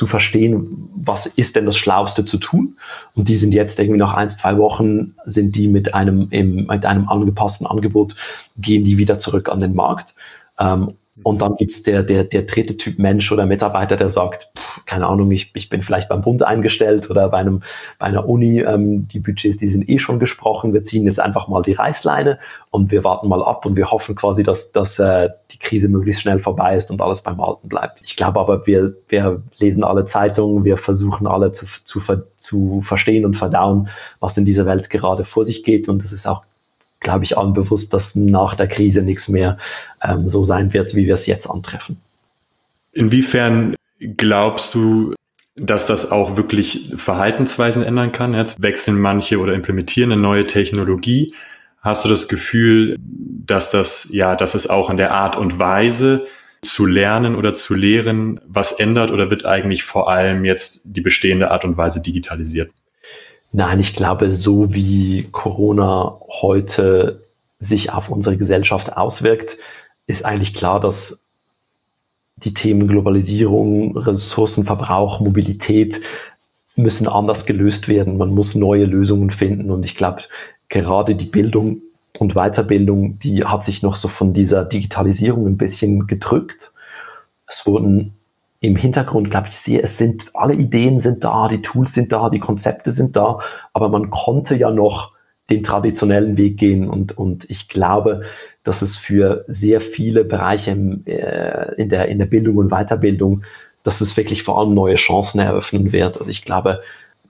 zu 0.00 0.06
verstehen, 0.06 0.88
was 0.94 1.26
ist 1.26 1.56
denn 1.56 1.66
das 1.66 1.76
Schlauste 1.76 2.24
zu 2.24 2.38
tun. 2.38 2.78
Und 3.16 3.28
die 3.28 3.36
sind 3.36 3.52
jetzt 3.52 3.78
irgendwie 3.78 3.98
nach 3.98 4.14
ein, 4.14 4.30
zwei 4.30 4.56
Wochen, 4.56 5.14
sind 5.26 5.56
die 5.56 5.68
mit 5.68 5.92
einem, 5.92 6.28
im, 6.30 6.68
mit 6.68 6.86
einem 6.86 7.06
angepassten 7.06 7.66
Angebot, 7.66 8.16
gehen 8.56 8.86
die 8.86 8.96
wieder 8.96 9.18
zurück 9.18 9.50
an 9.50 9.60
den 9.60 9.74
Markt. 9.74 10.14
Ähm, 10.58 10.88
und 11.22 11.40
dann 11.40 11.56
gibt's 11.56 11.82
der, 11.82 12.02
der, 12.02 12.24
der 12.24 12.42
dritte 12.42 12.76
Typ 12.76 12.98
Mensch 12.98 13.30
oder 13.30 13.46
Mitarbeiter, 13.46 13.96
der 13.96 14.08
sagt, 14.08 14.48
pff, 14.56 14.86
keine 14.86 15.06
Ahnung, 15.06 15.30
ich, 15.30 15.50
ich 15.54 15.68
bin 15.68 15.82
vielleicht 15.82 16.08
beim 16.08 16.22
Bund 16.22 16.42
eingestellt 16.42 17.10
oder 17.10 17.28
bei, 17.28 17.38
einem, 17.38 17.62
bei 17.98 18.06
einer 18.06 18.28
Uni, 18.28 18.60
ähm, 18.60 19.08
die 19.08 19.18
Budgets, 19.18 19.58
die 19.58 19.68
sind 19.68 19.88
eh 19.88 19.98
schon 19.98 20.18
gesprochen, 20.18 20.72
wir 20.72 20.84
ziehen 20.84 21.04
jetzt 21.04 21.20
einfach 21.20 21.48
mal 21.48 21.62
die 21.62 21.72
Reißleine 21.72 22.38
und 22.70 22.90
wir 22.90 23.04
warten 23.04 23.28
mal 23.28 23.42
ab 23.42 23.66
und 23.66 23.76
wir 23.76 23.90
hoffen 23.90 24.14
quasi, 24.14 24.42
dass, 24.42 24.72
dass 24.72 24.98
äh, 24.98 25.28
die 25.50 25.58
Krise 25.58 25.88
möglichst 25.88 26.22
schnell 26.22 26.38
vorbei 26.38 26.76
ist 26.76 26.90
und 26.90 27.00
alles 27.00 27.22
beim 27.22 27.40
Alten 27.40 27.68
bleibt. 27.68 28.00
Ich 28.02 28.16
glaube 28.16 28.40
aber, 28.40 28.66
wir, 28.66 28.94
wir 29.08 29.42
lesen 29.58 29.84
alle 29.84 30.04
Zeitungen, 30.04 30.64
wir 30.64 30.76
versuchen 30.76 31.26
alle 31.26 31.52
zu, 31.52 31.66
zu, 31.84 32.00
zu 32.36 32.82
verstehen 32.82 33.24
und 33.24 33.36
verdauen, 33.36 33.88
was 34.20 34.36
in 34.36 34.44
dieser 34.44 34.66
Welt 34.66 34.90
gerade 34.90 35.24
vor 35.24 35.44
sich 35.44 35.64
geht 35.64 35.88
und 35.88 36.02
das 36.02 36.12
ist 36.12 36.26
auch 36.26 36.42
glaube 37.00 37.24
ich, 37.24 37.36
allen 37.36 37.54
bewusst, 37.54 37.92
dass 37.92 38.14
nach 38.14 38.54
der 38.54 38.68
Krise 38.68 39.02
nichts 39.02 39.28
mehr 39.28 39.58
ähm, 40.02 40.28
so 40.28 40.44
sein 40.44 40.72
wird, 40.72 40.94
wie 40.94 41.06
wir 41.06 41.14
es 41.14 41.26
jetzt 41.26 41.46
antreffen. 41.46 41.96
Inwiefern 42.92 43.74
glaubst 43.98 44.74
du, 44.74 45.14
dass 45.56 45.86
das 45.86 46.10
auch 46.10 46.36
wirklich 46.36 46.92
Verhaltensweisen 46.96 47.82
ändern 47.82 48.12
kann? 48.12 48.34
Jetzt 48.34 48.62
wechseln 48.62 49.00
manche 49.00 49.38
oder 49.38 49.54
implementieren 49.54 50.12
eine 50.12 50.20
neue 50.20 50.46
Technologie. 50.46 51.34
Hast 51.80 52.04
du 52.04 52.08
das 52.08 52.28
Gefühl, 52.28 52.96
dass 52.98 53.70
das, 53.70 54.08
ja, 54.10 54.36
dass 54.36 54.54
es 54.54 54.68
auch 54.68 54.90
in 54.90 54.96
der 54.96 55.12
Art 55.12 55.36
und 55.36 55.58
Weise 55.58 56.26
zu 56.62 56.84
lernen 56.84 57.36
oder 57.36 57.54
zu 57.54 57.74
lehren 57.74 58.38
was 58.46 58.72
ändert 58.72 59.10
oder 59.10 59.30
wird 59.30 59.46
eigentlich 59.46 59.82
vor 59.82 60.10
allem 60.10 60.44
jetzt 60.44 60.82
die 60.84 61.00
bestehende 61.00 61.50
Art 61.50 61.64
und 61.64 61.76
Weise 61.76 62.02
digitalisiert? 62.02 62.70
Nein, 63.52 63.80
ich 63.80 63.94
glaube, 63.94 64.34
so 64.34 64.72
wie 64.74 65.28
Corona 65.32 66.20
heute 66.40 67.26
sich 67.58 67.90
auf 67.92 68.08
unsere 68.08 68.36
Gesellschaft 68.36 68.96
auswirkt, 68.96 69.58
ist 70.06 70.24
eigentlich 70.24 70.54
klar, 70.54 70.80
dass 70.80 71.24
die 72.36 72.54
Themen 72.54 72.88
Globalisierung, 72.88 73.96
Ressourcenverbrauch, 73.96 75.20
Mobilität 75.20 76.00
müssen 76.76 77.08
anders 77.08 77.44
gelöst 77.44 77.88
werden. 77.88 78.16
Man 78.16 78.30
muss 78.30 78.54
neue 78.54 78.84
Lösungen 78.84 79.30
finden. 79.30 79.70
Und 79.70 79.84
ich 79.84 79.96
glaube, 79.96 80.22
gerade 80.68 81.14
die 81.14 81.26
Bildung 81.26 81.82
und 82.18 82.34
Weiterbildung, 82.34 83.18
die 83.18 83.44
hat 83.44 83.64
sich 83.64 83.82
noch 83.82 83.96
so 83.96 84.08
von 84.08 84.32
dieser 84.32 84.64
Digitalisierung 84.64 85.46
ein 85.46 85.58
bisschen 85.58 86.06
gedrückt. 86.06 86.72
Es 87.46 87.66
wurden 87.66 88.14
im 88.60 88.76
Hintergrund, 88.76 89.30
glaube 89.30 89.48
ich, 89.48 89.56
sehe, 89.56 89.82
es 89.82 89.96
sind, 89.96 90.26
alle 90.34 90.54
Ideen 90.54 91.00
sind 91.00 91.24
da, 91.24 91.48
die 91.48 91.62
Tools 91.62 91.94
sind 91.94 92.12
da, 92.12 92.28
die 92.28 92.40
Konzepte 92.40 92.92
sind 92.92 93.16
da, 93.16 93.38
aber 93.72 93.88
man 93.88 94.10
konnte 94.10 94.54
ja 94.54 94.70
noch 94.70 95.12
den 95.48 95.62
traditionellen 95.62 96.36
Weg 96.36 96.58
gehen 96.58 96.88
und, 96.88 97.16
und 97.16 97.48
ich 97.48 97.68
glaube, 97.68 98.22
dass 98.62 98.82
es 98.82 98.96
für 98.96 99.44
sehr 99.48 99.80
viele 99.80 100.24
Bereiche 100.24 100.72
im, 100.72 101.02
äh, 101.06 101.74
in, 101.76 101.88
der, 101.88 102.08
in 102.08 102.18
der 102.18 102.26
Bildung 102.26 102.58
und 102.58 102.70
Weiterbildung, 102.70 103.42
dass 103.82 104.02
es 104.02 104.16
wirklich 104.16 104.42
vor 104.42 104.58
allem 104.58 104.74
neue 104.74 104.96
Chancen 104.96 105.40
eröffnen 105.40 105.92
wird. 105.92 106.18
Also 106.18 106.30
ich 106.30 106.44
glaube, 106.44 106.82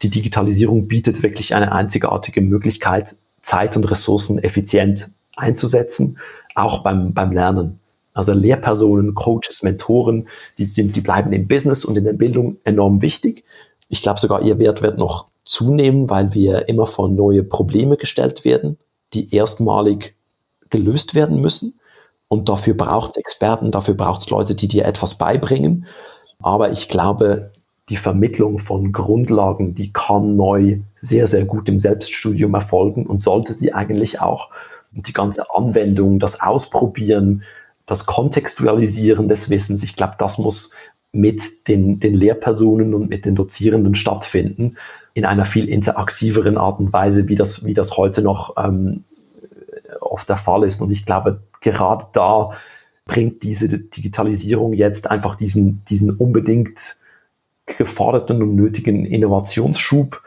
die 0.03 0.11
Digitalisierung 0.11 0.89
bietet 0.89 1.23
wirklich 1.23 1.55
eine 1.55 1.71
einzigartige 1.71 2.41
Möglichkeit, 2.41 3.15
Zeit 3.43 3.77
und 3.77 3.89
Ressourcen 3.89 4.39
effizient 4.43 5.11
einzusetzen, 5.37 6.19
auch 6.57 6.83
beim, 6.83 7.15
beim 7.15 7.31
Lernen. 7.31 7.79
Also 8.13 8.33
Lehrpersonen, 8.33 9.15
Coaches, 9.15 9.63
Mentoren, 9.63 10.29
die, 10.59 10.65
sind, 10.65 10.97
die 10.97 11.01
bleiben 11.01 11.33
im 11.33 11.47
Business 11.47 11.85
und 11.85 11.97
in 11.97 12.05
der 12.05 12.13
Bildung 12.13 12.57
enorm 12.65 13.03
wichtig. 13.03 13.45
Ich 13.89 14.03
glaube 14.03 14.21
sogar, 14.21 14.43
ihr 14.43 14.59
Wert 14.59 14.83
wird 14.83 14.99
noch 14.99 15.27
zunehmen, 15.45 16.11
weil 16.11 16.35
wir 16.35 16.69
immer 16.69 16.87
vor 16.87 17.09
neue 17.09 17.43
Probleme 17.43 17.97
gestellt 17.97 18.45
werden, 18.45 18.79
die 19.13 19.35
erstmalig 19.35 20.15
gelöst 20.71 21.15
werden 21.15 21.41
müssen. 21.41 21.79
Und 22.29 22.49
dafür 22.49 22.75
braucht 22.75 23.11
es 23.11 23.17
Experten, 23.17 23.73
dafür 23.73 23.95
braucht 23.95 24.21
es 24.21 24.31
Leute, 24.31 24.55
die 24.55 24.69
dir 24.69 24.85
etwas 24.85 25.17
beibringen. 25.17 25.87
Aber 26.41 26.71
ich 26.71 26.89
glaube, 26.89 27.51
die 27.89 27.97
Vermittlung 27.97 28.61
von 28.61 28.93
Grundlagen, 28.93 29.75
die 29.75 29.93
kann 29.93 30.37
neu 30.37 30.79
sehr, 30.97 31.27
sehr 31.27 31.45
gut 31.45 31.69
im 31.69 31.81
Selbststudium 31.81 32.55
erfolgen 32.55 33.07
und 33.07 33.21
sollte 33.21 33.53
sie 33.53 33.75
eigentlich 33.75 34.21
auch. 34.21 34.49
Und 34.95 35.09
die 35.09 35.13
ganze 35.13 35.53
Anwendung, 35.53 36.21
das 36.21 36.41
Ausprobieren, 36.41 37.43
das 37.91 38.07
Kontextualisieren 38.07 39.27
des 39.27 39.51
Wissens, 39.51 39.83
ich 39.83 39.97
glaube, 39.97 40.15
das 40.17 40.39
muss 40.39 40.71
mit 41.11 41.67
den, 41.67 41.99
den 41.99 42.15
Lehrpersonen 42.15 42.95
und 42.95 43.09
mit 43.09 43.25
den 43.25 43.35
Dozierenden 43.35 43.97
stattfinden, 43.97 44.77
in 45.13 45.25
einer 45.25 45.45
viel 45.45 45.69
interaktiveren 45.69 46.57
Art 46.57 46.79
und 46.79 46.93
Weise, 46.93 47.27
wie 47.27 47.35
das, 47.35 47.65
wie 47.65 47.75
das 47.75 47.97
heute 47.97 48.23
noch 48.23 48.55
ähm, 48.57 49.03
oft 50.01 50.29
der 50.29 50.37
Fall 50.37 50.63
ist. 50.63 50.81
Und 50.81 50.93
ich 50.93 51.05
glaube, 51.05 51.43
gerade 51.63 52.07
da 52.13 52.53
bringt 53.07 53.43
diese 53.43 53.67
Digitalisierung 53.67 54.73
jetzt 54.73 55.11
einfach 55.11 55.35
diesen, 55.35 55.85
diesen 55.87 56.13
unbedingt 56.13 56.97
geforderten 57.67 58.41
und 58.41 58.55
nötigen 58.55 59.05
Innovationsschub, 59.05 60.23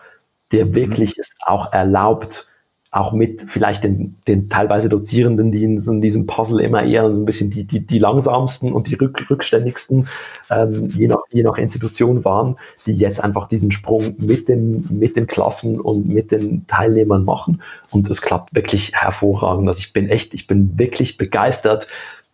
der 0.51 0.65
mhm. 0.65 0.75
wirklich 0.75 1.17
es 1.17 1.37
auch 1.45 1.71
erlaubt, 1.71 2.49
auch 2.93 3.11
mit 3.11 3.45
vielleicht 3.47 3.83
den, 3.83 4.15
den 4.27 4.49
teilweise 4.49 4.87
Dozierenden, 4.87 5.51
die 5.51 5.63
in, 5.63 5.79
so 5.79 5.91
in 5.91 5.99
diesem 5.99 6.27
Puzzle 6.27 6.59
immer 6.59 6.83
eher 6.83 7.11
so 7.11 7.19
ein 7.19 7.25
bisschen 7.25 7.49
die, 7.49 7.63
die, 7.63 7.79
die 7.79 7.97
langsamsten 7.97 8.71
und 8.71 8.87
die 8.87 8.93
rück, 8.93 9.19
rückständigsten, 9.31 10.07
ähm, 10.51 10.89
je, 10.89 11.07
nach, 11.07 11.23
je 11.31 11.41
nach 11.41 11.57
Institution 11.57 12.23
waren, 12.23 12.55
die 12.85 12.93
jetzt 12.93 13.21
einfach 13.21 13.47
diesen 13.47 13.71
Sprung 13.71 14.15
mit 14.19 14.47
den, 14.47 14.85
mit 14.91 15.17
den 15.17 15.25
Klassen 15.25 15.79
und 15.79 16.07
mit 16.07 16.31
den 16.31 16.67
Teilnehmern 16.67 17.25
machen. 17.25 17.63
Und 17.89 18.07
es 18.11 18.21
klappt 18.21 18.53
wirklich 18.53 18.91
hervorragend. 18.93 19.67
Also 19.67 19.79
ich 19.79 19.91
bin 19.91 20.07
echt, 20.07 20.35
ich 20.35 20.45
bin 20.45 20.77
wirklich 20.77 21.17
begeistert, 21.17 21.87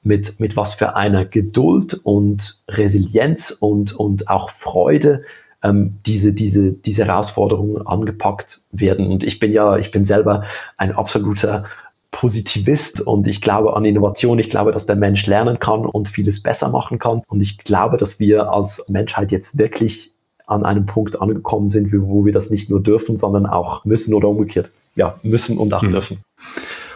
mit, 0.03 0.41
mit 0.41 0.57
was 0.57 0.73
für 0.73 0.95
einer 0.95 1.23
Geduld 1.23 1.93
und 2.03 2.61
Resilienz 2.67 3.51
und, 3.51 3.93
und 3.93 4.27
auch 4.27 4.49
Freude 4.49 5.23
ähm, 5.63 5.97
diese, 6.05 6.33
diese, 6.33 6.71
diese 6.71 7.05
Herausforderungen 7.05 7.85
angepackt 7.85 8.61
werden. 8.71 9.07
Und 9.07 9.23
ich 9.23 9.39
bin 9.39 9.51
ja, 9.51 9.77
ich 9.77 9.91
bin 9.91 10.05
selber 10.05 10.43
ein 10.77 10.93
absoluter 10.93 11.65
Positivist 12.11 13.01
und 13.01 13.27
ich 13.27 13.41
glaube 13.41 13.75
an 13.75 13.85
Innovation. 13.85 14.39
Ich 14.39 14.49
glaube, 14.49 14.71
dass 14.71 14.85
der 14.85 14.95
Mensch 14.95 15.25
lernen 15.27 15.59
kann 15.59 15.85
und 15.85 16.07
vieles 16.07 16.41
besser 16.41 16.69
machen 16.69 16.97
kann. 16.97 17.21
Und 17.27 17.41
ich 17.41 17.57
glaube, 17.59 17.97
dass 17.97 18.19
wir 18.19 18.51
als 18.51 18.83
Menschheit 18.87 19.31
jetzt 19.31 19.57
wirklich 19.57 20.11
an 20.47 20.65
einem 20.65 20.87
Punkt 20.87 21.21
angekommen 21.21 21.69
sind, 21.69 21.93
wo 21.93 22.25
wir 22.25 22.33
das 22.33 22.49
nicht 22.49 22.69
nur 22.69 22.81
dürfen, 22.81 23.17
sondern 23.17 23.45
auch 23.45 23.85
müssen 23.85 24.13
oder 24.15 24.29
umgekehrt. 24.29 24.71
Ja, 24.95 25.15
müssen 25.21 25.57
und 25.57 25.73
auch 25.73 25.83
hm. 25.83 25.91
dürfen. 25.91 26.17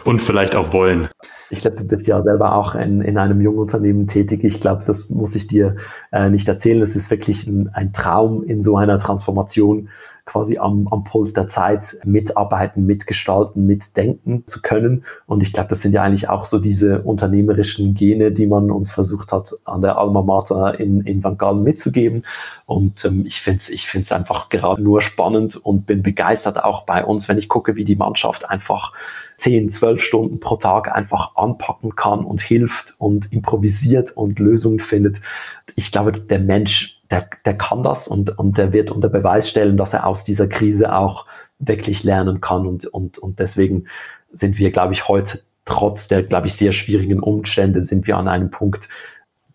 Und 0.04 0.20
vielleicht 0.20 0.54
auch 0.54 0.72
wollen. 0.72 1.08
Ich 1.50 1.60
glaube, 1.60 1.76
du 1.76 1.84
bist 1.84 2.06
ja 2.06 2.22
selber 2.22 2.54
auch 2.54 2.74
in, 2.74 3.00
in 3.00 3.16
einem 3.16 3.40
jungen 3.40 3.58
Unternehmen 3.58 4.06
tätig. 4.06 4.44
Ich 4.44 4.60
glaube, 4.60 4.82
das 4.86 5.08
muss 5.10 5.34
ich 5.34 5.46
dir 5.46 5.76
äh, 6.12 6.28
nicht 6.28 6.48
erzählen. 6.48 6.82
Es 6.82 6.96
ist 6.96 7.10
wirklich 7.10 7.46
ein, 7.46 7.70
ein 7.72 7.92
Traum 7.92 8.42
in 8.42 8.60
so 8.60 8.76
einer 8.76 8.98
Transformation 8.98 9.88
quasi 10.26 10.56
am, 10.56 10.88
am 10.88 11.04
Puls 11.04 11.34
der 11.34 11.48
Zeit 11.48 11.98
mitarbeiten, 12.04 12.86
mitgestalten, 12.86 13.66
mitdenken 13.66 14.46
zu 14.46 14.62
können. 14.62 15.04
Und 15.26 15.42
ich 15.42 15.52
glaube, 15.52 15.68
das 15.68 15.82
sind 15.82 15.92
ja 15.92 16.02
eigentlich 16.02 16.28
auch 16.28 16.46
so 16.46 16.58
diese 16.58 17.02
unternehmerischen 17.02 17.94
Gene, 17.94 18.32
die 18.32 18.46
man 18.46 18.70
uns 18.70 18.90
versucht 18.90 19.32
hat, 19.32 19.54
an 19.64 19.82
der 19.82 19.98
Alma 19.98 20.22
Mater 20.22 20.80
in, 20.80 21.02
in 21.02 21.20
St. 21.20 21.38
Gallen 21.38 21.62
mitzugeben. 21.62 22.24
Und 22.66 23.04
ähm, 23.04 23.26
ich 23.26 23.42
finde 23.42 23.58
es 23.58 23.68
ich 23.68 23.86
find's 23.86 24.12
einfach 24.12 24.48
gerade 24.48 24.82
nur 24.82 25.02
spannend 25.02 25.56
und 25.56 25.86
bin 25.86 26.02
begeistert 26.02 26.62
auch 26.64 26.86
bei 26.86 27.04
uns, 27.04 27.28
wenn 27.28 27.38
ich 27.38 27.48
gucke, 27.48 27.76
wie 27.76 27.84
die 27.84 27.96
Mannschaft 27.96 28.48
einfach 28.48 28.92
10, 29.44 29.68
12 29.68 30.02
Stunden 30.02 30.40
pro 30.40 30.56
Tag 30.56 30.90
einfach 30.90 31.36
anpacken 31.36 31.94
kann 31.96 32.24
und 32.24 32.40
hilft 32.40 32.94
und 32.96 33.30
improvisiert 33.30 34.10
und 34.12 34.38
Lösungen 34.38 34.80
findet. 34.80 35.20
Ich 35.76 35.92
glaube, 35.92 36.12
der 36.12 36.38
Mensch 36.38 36.98
der, 37.10 37.28
der 37.44 37.52
kann 37.52 37.82
das 37.82 38.08
und, 38.08 38.38
und 38.38 38.56
der 38.56 38.72
wird 38.72 38.90
unter 38.90 39.10
Beweis 39.10 39.50
stellen, 39.50 39.76
dass 39.76 39.92
er 39.92 40.06
aus 40.06 40.24
dieser 40.24 40.46
Krise 40.46 40.96
auch 40.96 41.26
wirklich 41.58 42.04
lernen 42.04 42.40
kann. 42.40 42.66
Und, 42.66 42.86
und, 42.86 43.18
und 43.18 43.38
deswegen 43.38 43.84
sind 44.32 44.56
wir, 44.56 44.70
glaube 44.70 44.94
ich, 44.94 45.08
heute 45.08 45.42
trotz 45.66 46.08
der, 46.08 46.22
glaube 46.22 46.46
ich, 46.46 46.54
sehr 46.54 46.72
schwierigen 46.72 47.20
Umstände, 47.20 47.84
sind 47.84 48.06
wir 48.06 48.16
an 48.16 48.28
einem 48.28 48.50
Punkt, 48.50 48.88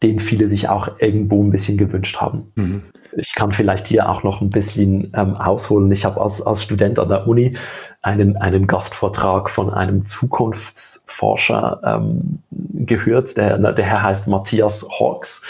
den 0.03 0.19
viele 0.19 0.45
sich 0.45 0.69
auch 0.69 0.99
irgendwo 0.99 1.43
ein 1.43 1.49
bisschen 1.49 1.79
gewünscht 1.79 2.17
haben. 2.17 2.51
Mhm. 2.53 2.83
Ich 3.19 3.35
kann 3.35 3.51
vielleicht 3.51 3.87
hier 3.87 4.09
auch 4.09 4.23
noch 4.23 4.41
ein 4.41 4.49
bisschen 4.49 5.11
ähm, 5.15 5.35
ausholen. 5.35 5.91
Ich 5.91 6.05
habe 6.05 6.21
als, 6.21 6.41
als 6.41 6.63
Student 6.63 6.99
an 6.99 7.09
der 7.09 7.27
Uni 7.27 7.55
einen, 8.01 8.37
einen 8.37 8.67
Gastvortrag 8.67 9.49
von 9.49 9.69
einem 9.69 10.05
Zukunftsforscher 10.05 11.81
ähm, 11.83 12.39
gehört. 12.51 13.37
Der, 13.37 13.57
der 13.57 13.85
Herr 13.85 14.03
heißt 14.03 14.27
Matthias 14.27 14.87
Hawks 14.99 15.41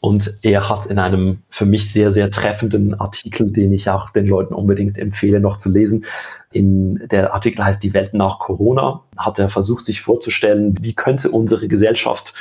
und 0.00 0.38
er 0.42 0.68
hat 0.68 0.86
in 0.86 0.98
einem 0.98 1.42
für 1.50 1.66
mich 1.66 1.92
sehr, 1.92 2.12
sehr 2.12 2.30
treffenden 2.30 2.94
Artikel, 3.00 3.52
den 3.52 3.72
ich 3.72 3.90
auch 3.90 4.10
den 4.10 4.26
Leuten 4.26 4.54
unbedingt 4.54 4.98
empfehle, 4.98 5.40
noch 5.40 5.58
zu 5.58 5.70
lesen, 5.70 6.04
in 6.52 7.06
der 7.08 7.34
Artikel 7.34 7.64
heißt 7.64 7.82
Die 7.82 7.92
Welt 7.92 8.14
nach 8.14 8.38
Corona, 8.38 9.02
hat 9.16 9.38
er 9.38 9.50
versucht, 9.50 9.84
sich 9.84 10.02
vorzustellen, 10.02 10.76
wie 10.80 10.94
könnte 10.94 11.30
unsere 11.30 11.68
Gesellschaft 11.68 12.34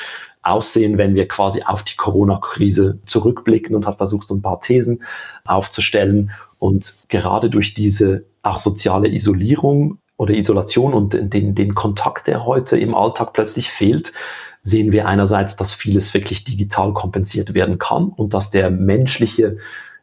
aussehen, 0.46 0.98
wenn 0.98 1.16
wir 1.16 1.28
quasi 1.28 1.64
auf 1.64 1.84
die 1.84 1.96
Corona-Krise 1.96 3.00
zurückblicken 3.06 3.76
und 3.76 3.86
hat 3.86 3.98
versucht, 3.98 4.28
so 4.28 4.36
ein 4.36 4.42
paar 4.42 4.62
Thesen 4.62 5.04
aufzustellen. 5.46 6.32
Und 6.60 6.96
gerade 7.10 7.50
durch 7.50 7.74
diese 7.74 8.24
auch 8.44 8.60
soziale 8.60 9.10
Isolierung 9.10 9.98
oder 10.18 10.34
Isolation 10.34 10.94
und 10.94 11.14
den, 11.34 11.56
den 11.56 11.76
Kontakt, 11.76 12.28
der 12.28 12.46
heute 12.46 12.78
im 12.78 12.96
Alltag 12.96 13.34
plötzlich 13.34 13.70
fehlt, 13.70 14.14
sehen 14.62 14.92
wir 14.92 15.08
einerseits, 15.08 15.56
dass 15.56 15.74
vieles 15.74 16.14
wirklich 16.14 16.44
digital 16.44 16.94
kompensiert 16.94 17.54
werden 17.54 17.78
kann 17.78 18.10
und 18.10 18.34
dass 18.34 18.50
der 18.50 18.72
menschliche 18.72 19.58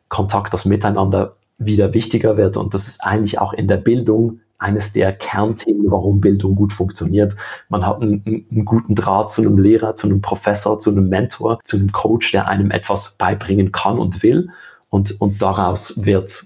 Kontakt, 0.08 0.52
das 0.52 0.66
Miteinander 0.66 1.37
wieder 1.58 1.94
wichtiger 1.94 2.37
wird. 2.37 2.56
Und 2.56 2.75
das 2.75 2.87
ist 2.87 3.02
eigentlich 3.02 3.38
auch 3.38 3.52
in 3.52 3.66
der 3.66 3.78
Bildung 3.78 4.40
eines 4.62 4.92
der 4.92 5.12
Kernthemen, 5.12 5.90
warum 5.90 6.21
Bildung 6.21 6.54
gut 6.54 6.73
funktioniert. 6.73 7.37
Man 7.69 7.87
hat 7.87 8.00
einen, 8.00 8.23
einen, 8.25 8.64
guten 8.64 8.95
Draht 8.95 9.33
zu 9.33 9.42
einem 9.42 9.59
Lehrer, 9.59 9.97
zu 9.97 10.07
einem 10.07 10.21
Professor, 10.21 10.79
zu 10.79 10.90
einem 10.90 11.09
Mentor, 11.09 11.59
zu 11.64 11.77
einem 11.77 11.92
Coach, 11.92 12.33
der 12.33 12.48
einem 12.48 12.70
etwas 12.70 13.16
beibringen 13.18 13.72
kann 13.72 13.98
und 13.98 14.22
will. 14.22 14.51
Und, 14.88 15.20
und 15.20 15.42
daraus 15.42 16.05
wird, 16.05 16.44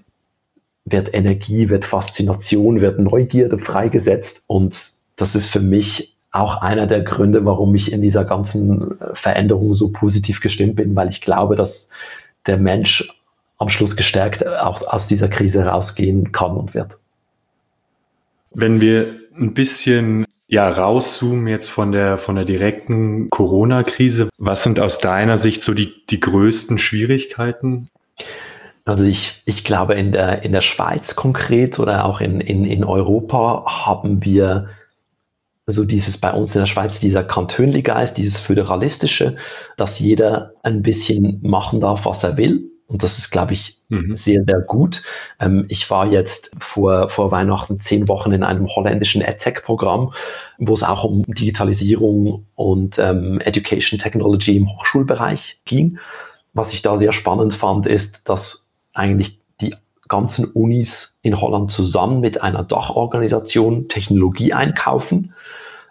wird 0.85 1.13
Energie, 1.13 1.69
wird 1.69 1.85
Faszination, 1.85 2.81
wird 2.81 2.99
Neugierde 2.99 3.59
freigesetzt. 3.59 4.41
Und 4.47 4.91
das 5.15 5.35
ist 5.35 5.47
für 5.47 5.59
mich 5.59 6.15
auch 6.31 6.61
einer 6.61 6.87
der 6.87 7.01
Gründe, 7.01 7.45
warum 7.45 7.73
ich 7.75 7.91
in 7.91 8.01
dieser 8.01 8.25
ganzen 8.25 8.99
äh, 8.99 9.15
Veränderung 9.15 9.73
so 9.73 9.91
positiv 9.91 10.41
gestimmt 10.41 10.75
bin, 10.75 10.95
weil 10.95 11.09
ich 11.09 11.21
glaube, 11.21 11.55
dass 11.55 11.89
der 12.45 12.57
Mensch 12.57 13.07
am 13.57 13.69
Schluss 13.69 13.95
gestärkt 13.95 14.45
auch 14.45 14.85
aus 14.87 15.07
dieser 15.07 15.29
Krise 15.29 15.65
rausgehen 15.65 16.31
kann 16.31 16.55
und 16.55 16.73
wird. 16.73 16.99
Wenn 18.51 18.81
wir 18.81 19.07
ein 19.35 19.53
bisschen 19.53 20.25
ja 20.47 20.69
rauszoomen 20.69 21.47
jetzt 21.47 21.69
von 21.69 21.91
der 21.91 22.17
von 22.17 22.35
der 22.35 22.45
direkten 22.45 23.29
Corona-Krise, 23.29 24.29
was 24.37 24.63
sind 24.63 24.79
aus 24.79 24.99
deiner 24.99 25.37
Sicht 25.37 25.61
so 25.61 25.73
die 25.73 25.93
die 26.09 26.19
größten 26.19 26.77
Schwierigkeiten? 26.77 27.89
Also 28.85 29.03
ich, 29.03 29.41
ich 29.45 29.65
glaube 29.65 29.95
in 29.95 30.13
der 30.13 30.43
in 30.43 30.53
der 30.53 30.61
Schweiz 30.61 31.15
konkret 31.15 31.77
oder 31.77 32.05
auch 32.05 32.21
in, 32.21 32.39
in, 32.39 32.63
in 32.63 32.83
Europa 32.85 33.65
haben 33.67 34.23
wir 34.23 34.69
so 35.67 35.83
dieses 35.83 36.17
bei 36.17 36.31
uns 36.31 36.55
in 36.55 36.61
der 36.61 36.67
Schweiz, 36.67 36.99
dieser 36.99 37.25
Kantönligeist, 37.25 38.17
dieses 38.17 38.39
Föderalistische, 38.39 39.35
dass 39.75 39.99
jeder 39.99 40.53
ein 40.63 40.81
bisschen 40.81 41.39
machen 41.43 41.81
darf, 41.81 42.05
was 42.05 42.23
er 42.23 42.37
will. 42.37 42.71
Und 42.87 43.03
das 43.03 43.17
ist, 43.17 43.31
glaube 43.31 43.53
ich, 43.53 43.81
mhm. 43.89 44.15
sehr, 44.15 44.43
sehr 44.45 44.61
gut. 44.61 45.03
Ähm, 45.39 45.65
ich 45.67 45.89
war 45.89 46.07
jetzt 46.07 46.51
vor, 46.59 47.09
vor 47.09 47.31
Weihnachten 47.31 47.81
zehn 47.81 48.07
Wochen 48.07 48.31
in 48.31 48.43
einem 48.43 48.67
holländischen 48.67 49.21
EdTech-Programm, 49.21 50.13
wo 50.57 50.73
es 50.73 50.83
auch 50.83 51.03
um 51.03 51.23
Digitalisierung 51.23 52.45
und 52.55 52.97
ähm, 52.97 53.41
Education 53.41 53.99
Technology 53.99 54.55
im 54.55 54.69
Hochschulbereich 54.69 55.59
ging. 55.65 55.99
Was 56.53 56.73
ich 56.73 56.81
da 56.81 56.97
sehr 56.97 57.11
spannend 57.11 57.53
fand, 57.53 57.87
ist, 57.87 58.29
dass 58.29 58.65
eigentlich 58.93 59.39
die 59.59 59.75
ganzen 60.07 60.45
Unis 60.45 61.13
in 61.21 61.41
Holland 61.41 61.71
zusammen 61.71 62.21
mit 62.21 62.41
einer 62.41 62.63
Dachorganisation 62.63 63.89
Technologie 63.89 64.53
einkaufen 64.53 65.33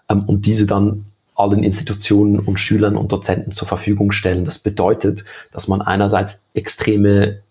ähm, 0.09 0.25
und 0.25 0.47
diese 0.47 0.67
dann 0.67 1.05
allen 1.37 1.62
Institutionen 1.62 2.38
und 2.38 2.59
Schülern 2.59 2.96
und 2.96 3.12
Dozenten 3.12 3.53
zur 3.53 3.68
Verfügung 3.68 4.12
stellen. 4.12 4.44
Das 4.44 4.59
bedeutet, 4.59 5.25
dass 5.53 5.68
man 5.68 5.83
einerseits 5.83 6.40
extreme 6.55 7.42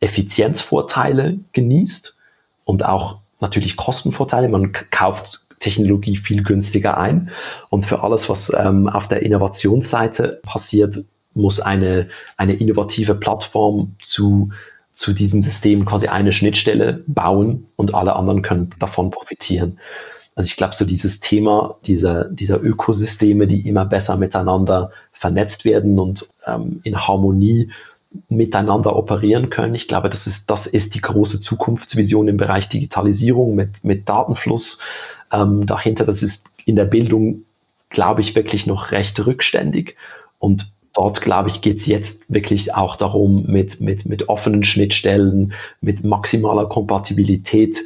Effizienzvorteile 0.00 1.38
genießt 1.52 2.16
und 2.64 2.84
auch 2.84 3.18
natürlich 3.40 3.76
Kostenvorteile. 3.76 4.48
Man 4.48 4.72
kauft 4.72 5.40
Technologie 5.60 6.16
viel 6.16 6.42
günstiger 6.42 6.98
ein. 6.98 7.30
Und 7.68 7.84
für 7.84 8.02
alles, 8.02 8.28
was 8.28 8.52
ähm, 8.56 8.88
auf 8.88 9.08
der 9.08 9.22
Innovationsseite 9.22 10.40
passiert, 10.42 11.04
muss 11.34 11.60
eine, 11.60 12.08
eine 12.36 12.54
innovative 12.54 13.14
Plattform 13.14 13.96
zu, 14.00 14.50
zu 14.94 15.12
diesen 15.12 15.42
Systemen 15.42 15.84
quasi 15.84 16.08
eine 16.08 16.32
Schnittstelle 16.32 17.04
bauen 17.06 17.66
und 17.76 17.94
alle 17.94 18.16
anderen 18.16 18.42
können 18.42 18.70
davon 18.78 19.10
profitieren. 19.10 19.78
Also 20.38 20.50
ich 20.50 20.56
glaube, 20.56 20.76
so 20.76 20.84
dieses 20.84 21.18
Thema 21.18 21.78
dieser, 21.84 22.26
dieser 22.26 22.62
Ökosysteme, 22.62 23.48
die 23.48 23.66
immer 23.66 23.84
besser 23.84 24.16
miteinander 24.16 24.92
vernetzt 25.10 25.64
werden 25.64 25.98
und 25.98 26.32
ähm, 26.46 26.78
in 26.84 27.08
Harmonie 27.08 27.72
miteinander 28.28 28.94
operieren 28.94 29.50
können. 29.50 29.74
Ich 29.74 29.88
glaube, 29.88 30.10
das 30.10 30.28
ist, 30.28 30.48
das 30.48 30.68
ist 30.68 30.94
die 30.94 31.00
große 31.00 31.40
Zukunftsvision 31.40 32.28
im 32.28 32.36
Bereich 32.36 32.68
Digitalisierung 32.68 33.56
mit, 33.56 33.82
mit 33.82 34.08
Datenfluss 34.08 34.78
ähm, 35.32 35.66
dahinter. 35.66 36.04
Das 36.04 36.22
ist 36.22 36.46
in 36.64 36.76
der 36.76 36.84
Bildung, 36.84 37.42
glaube 37.90 38.20
ich, 38.20 38.36
wirklich 38.36 38.64
noch 38.64 38.92
recht 38.92 39.18
rückständig. 39.26 39.96
Und 40.38 40.72
dort, 40.94 41.20
glaube 41.20 41.48
ich, 41.48 41.62
geht 41.62 41.80
es 41.80 41.86
jetzt 41.86 42.22
wirklich 42.28 42.76
auch 42.76 42.94
darum, 42.94 43.46
mit, 43.48 43.80
mit, 43.80 44.06
mit 44.06 44.28
offenen 44.28 44.62
Schnittstellen, 44.62 45.52
mit 45.80 46.04
maximaler 46.04 46.66
Kompatibilität 46.66 47.78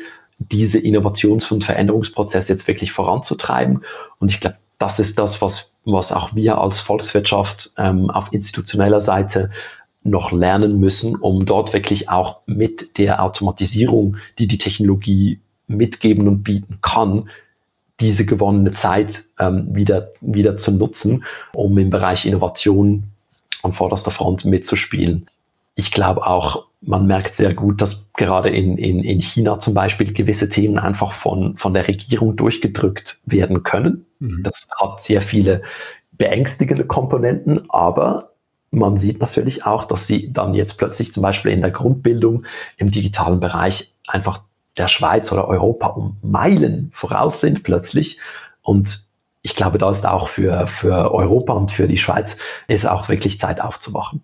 diese 0.51 0.79
Innovations- 0.79 1.51
und 1.51 1.65
Veränderungsprozesse 1.65 2.53
jetzt 2.53 2.67
wirklich 2.67 2.93
voranzutreiben. 2.93 3.83
Und 4.19 4.31
ich 4.31 4.41
glaube, 4.41 4.57
das 4.79 4.99
ist 4.99 5.19
das, 5.19 5.41
was, 5.41 5.73
was 5.85 6.13
auch 6.13 6.35
wir 6.35 6.59
als 6.59 6.81
Volkswirtschaft 6.81 7.73
ähm, 7.79 8.11
auf 8.11 8.33
institutioneller 8.33 9.01
Seite 9.01 9.51
noch 10.05 10.33
lernen 10.33 10.81
müssen, 10.81 11.17
um 11.17 11.47
dort 11.47 11.73
wirklich 11.73 12.09
auch 12.09 12.41
mit 12.47 12.99
der 12.99 13.23
Automatisierung, 13.23 14.17
die 14.39 14.49
die 14.49 14.59
Technologie 14.59 15.41
mitgeben 15.69 16.27
und 16.27 16.43
bieten 16.43 16.79
kann, 16.83 17.29
diese 18.01 18.25
gewonnene 18.25 18.73
Zeit 18.75 19.25
ähm, 19.39 19.69
wieder, 19.75 20.11
wieder 20.21 20.57
zu 20.57 20.73
nutzen, 20.73 21.25
um 21.55 21.79
im 21.79 21.91
Bereich 21.91 22.27
Innovation 22.27 23.05
an 23.63 23.73
vorderster 23.73 24.11
Front 24.11 24.45
mitzuspielen. 24.45 25.29
Ich 25.77 25.93
glaube 25.93 26.27
auch, 26.27 26.67
man 26.83 27.07
merkt 27.07 27.37
sehr 27.37 27.55
gut, 27.55 27.81
dass 27.81 28.13
gerade 28.15 28.51
in, 28.51 28.77
in, 28.77 29.05
in 29.05 29.21
China 29.21 29.61
zum 29.61 29.73
Beispiel 29.73 30.13
gewisse 30.13 30.49
Themen 30.49 30.79
einfach 30.79 31.13
von, 31.13 31.57
von 31.57 31.73
der 31.73 31.87
Regierung 31.87 32.37
durchgedrückt 32.37 33.21
werden 33.25 33.63
können. 33.63 34.05
Mhm. 34.19 34.43
Das 34.43 34.67
hat 34.79 35.03
sehr 35.03 35.23
viele 35.23 35.63
beängstigende 36.13 36.85
Komponenten, 36.85 37.71
aber 37.71 38.33
man 38.71 38.97
sieht 38.97 39.21
natürlich 39.21 39.65
auch, 39.65 39.85
dass 39.85 40.07
sie 40.07 40.33
dann 40.33 40.55
jetzt 40.55 40.77
plötzlich 40.77 41.13
zum 41.13 41.23
Beispiel 41.23 41.53
in 41.53 41.61
der 41.61 41.71
Grundbildung 41.71 42.45
im 42.79 42.91
digitalen 42.91 43.39
Bereich 43.39 43.93
einfach 44.07 44.43
der 44.77 44.89
Schweiz 44.89 45.31
oder 45.31 45.47
Europa 45.47 45.89
um 45.89 46.17
Meilen 46.23 46.91
voraus 46.95 47.41
sind 47.41 47.63
plötzlich. 47.63 48.19
Und 48.63 49.05
ich 49.43 49.55
glaube, 49.55 49.79
da 49.79 49.91
ist 49.91 50.07
auch 50.07 50.29
für, 50.29 50.67
für 50.67 51.13
Europa 51.13 51.53
und 51.53 51.71
für 51.71 51.87
die 51.87 51.99
Schweiz 51.99 52.37
ist 52.67 52.87
auch 52.87 53.09
wirklich 53.09 53.39
Zeit 53.39 53.61
aufzuwachen. 53.61 54.23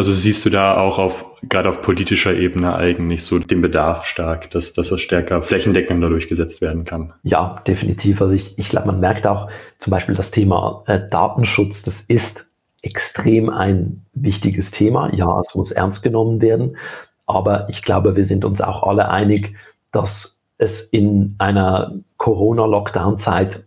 Also 0.00 0.14
siehst 0.14 0.46
du 0.46 0.48
da 0.48 0.78
auch 0.78 0.98
auf, 0.98 1.26
gerade 1.42 1.68
auf 1.68 1.82
politischer 1.82 2.34
Ebene 2.34 2.74
eigentlich 2.74 3.22
so 3.22 3.38
den 3.38 3.60
Bedarf 3.60 4.06
stark, 4.06 4.50
dass, 4.50 4.72
dass 4.72 4.88
das 4.88 4.98
stärker 5.02 5.42
flächendeckender 5.42 6.08
durchgesetzt 6.08 6.62
werden 6.62 6.86
kann? 6.86 7.12
Ja, 7.22 7.60
definitiv. 7.66 8.22
Also 8.22 8.32
ich, 8.32 8.58
ich 8.58 8.70
glaube, 8.70 8.86
man 8.86 9.00
merkt 9.00 9.26
auch 9.26 9.50
zum 9.76 9.90
Beispiel 9.90 10.14
das 10.14 10.30
Thema 10.30 10.84
äh, 10.86 11.00
Datenschutz, 11.10 11.82
das 11.82 12.00
ist 12.00 12.46
extrem 12.80 13.50
ein 13.50 14.06
wichtiges 14.14 14.70
Thema. 14.70 15.14
Ja, 15.14 15.38
es 15.38 15.54
muss 15.54 15.70
ernst 15.70 16.02
genommen 16.02 16.40
werden. 16.40 16.78
Aber 17.26 17.68
ich 17.68 17.82
glaube, 17.82 18.16
wir 18.16 18.24
sind 18.24 18.46
uns 18.46 18.62
auch 18.62 18.84
alle 18.84 19.10
einig, 19.10 19.54
dass 19.92 20.40
es 20.56 20.80
in 20.80 21.34
einer 21.36 21.92
Corona-Lockdown-Zeit 22.16 23.64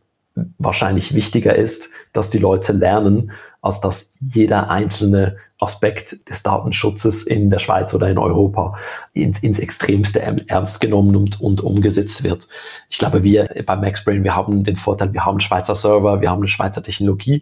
wahrscheinlich 0.58 1.14
wichtiger 1.14 1.56
ist, 1.56 1.92
dass 2.12 2.32
die 2.32 2.40
Leute 2.40 2.74
lernen, 2.74 3.34
als 3.62 3.82
dass 3.82 4.10
jeder 4.20 4.72
einzelne 4.72 5.38
Aspekt 5.64 6.30
des 6.30 6.44
Datenschutzes 6.44 7.24
in 7.24 7.50
der 7.50 7.60
Schweiz 7.60 7.94
oder 7.94 8.10
in 8.10 8.18
Europa 8.18 8.78
ins, 9.14 9.40
ins 9.40 9.60
Extremste 9.60 10.22
ernst 10.22 10.80
genommen 10.80 11.16
und, 11.16 11.42
und 11.42 11.62
umgesetzt 11.62 12.24
wird. 12.24 12.48
Ich 12.90 12.98
glaube, 12.98 13.24
wir 13.24 13.50
bei 13.66 13.76
MaxBrain, 13.76 14.24
wir 14.24 14.36
haben 14.36 14.64
den 14.64 14.78
Vorteil, 14.78 15.14
wir 15.14 15.26
haben 15.26 15.40
Schweizer 15.40 15.76
Server, 15.76 16.22
wir 16.22 16.30
haben 16.30 16.42
eine 16.42 16.50
Schweizer 16.50 16.84
Technologie, 16.84 17.42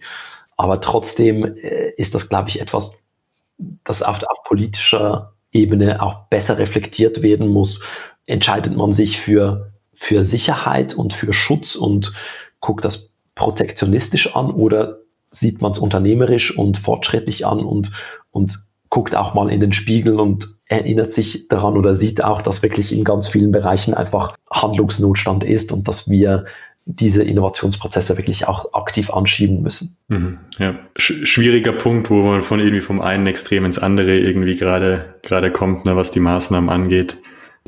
aber 0.58 0.80
trotzdem 0.80 1.44
äh, 1.44 1.90
ist 1.98 2.16
das, 2.16 2.30
glaube 2.30 2.50
ich, 2.50 2.62
etwas, 2.62 2.94
das 3.84 4.02
auf, 4.02 4.22
auf 4.24 4.44
politischer 4.44 5.34
Ebene 5.52 6.02
auch 6.02 6.28
besser 6.30 6.58
reflektiert 6.58 7.22
werden 7.22 7.48
muss. 7.48 7.82
Entscheidet 8.26 8.76
man 8.78 8.94
sich 8.94 9.20
für, 9.20 9.72
für 9.94 10.24
Sicherheit 10.24 10.94
und 10.94 11.14
für 11.14 11.34
Schutz 11.34 11.76
und 11.76 12.14
guckt 12.60 12.86
das 12.86 13.12
protektionistisch 13.36 14.36
an 14.36 14.52
oder 14.52 15.01
sieht 15.32 15.62
man 15.62 15.72
es 15.72 15.80
unternehmerisch 15.80 16.58
und 16.58 16.78
fortschrittlich 16.78 17.46
an 17.46 17.60
und, 17.60 17.92
und 18.32 18.60
guckt 18.90 19.16
auch 19.16 19.34
mal 19.34 19.50
in 19.50 19.62
den 19.62 19.74
Spiegel 19.74 20.20
und 20.20 20.56
erinnert 20.66 21.14
sich 21.14 21.48
daran 21.48 21.78
oder 21.78 21.96
sieht 21.96 22.24
auch, 22.24 22.42
dass 22.42 22.62
wirklich 22.62 22.96
in 22.96 23.04
ganz 23.04 23.28
vielen 23.28 23.52
Bereichen 23.52 23.94
einfach 23.94 24.36
Handlungsnotstand 24.52 25.44
ist 25.44 25.72
und 25.72 25.88
dass 25.88 26.10
wir 26.10 26.46
diese 26.86 27.24
Innovationsprozesse 27.24 28.18
wirklich 28.18 28.48
auch 28.48 28.74
aktiv 28.74 29.12
anschieben 29.12 29.62
müssen. 29.62 29.98
Mhm, 30.08 30.40
ja, 30.58 30.76
Sch 30.98 31.26
schwieriger 31.26 31.74
Punkt, 31.74 32.10
wo 32.10 32.24
man 32.24 32.42
von 32.42 32.60
irgendwie 32.60 32.82
vom 32.82 33.02
einen 33.02 33.28
Extrem 33.28 33.66
ins 33.66 33.80
andere 33.80 34.18
irgendwie 34.18 34.56
gerade 34.56 35.16
gerade 35.22 35.52
kommt, 35.52 35.86
ne, 35.86 35.96
was 35.96 36.12
die 36.12 36.20
Maßnahmen 36.20 36.70
angeht 36.70 37.18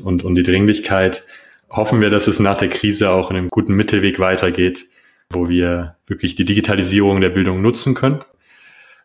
und 0.03 0.23
und 0.23 0.35
die 0.35 0.43
Dringlichkeit. 0.43 1.23
Hoffen 1.69 2.01
wir, 2.01 2.09
dass 2.09 2.27
es 2.27 2.39
nach 2.39 2.57
der 2.57 2.69
Krise 2.69 3.11
auch 3.11 3.31
in 3.31 3.37
einem 3.37 3.49
guten 3.49 3.73
Mittelweg 3.75 4.19
weitergeht, 4.19 4.87
wo 5.33 5.49
wir 5.49 5.97
wirklich 6.07 6.35
die 6.35 6.45
Digitalisierung 6.45 7.21
der 7.21 7.29
Bildung 7.29 7.61
nutzen 7.61 7.93
können. 7.95 8.19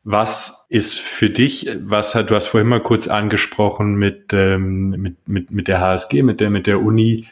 Was 0.04 0.66
ist 0.68 0.98
für 0.98 1.28
dich, 1.28 1.68
was 1.82 2.14
hat, 2.14 2.30
du 2.30 2.34
hast 2.34 2.46
vorhin 2.46 2.68
mal 2.68 2.82
kurz 2.82 3.08
angesprochen 3.08 3.94
mit, 3.94 4.32
ähm, 4.32 4.90
mit, 4.90 5.28
mit, 5.28 5.50
mit 5.50 5.68
der 5.68 5.80
HSG, 5.80 6.22
mit 6.22 6.40
der, 6.40 6.50
mit 6.50 6.66
der 6.66 6.80
Uni, 6.80 7.26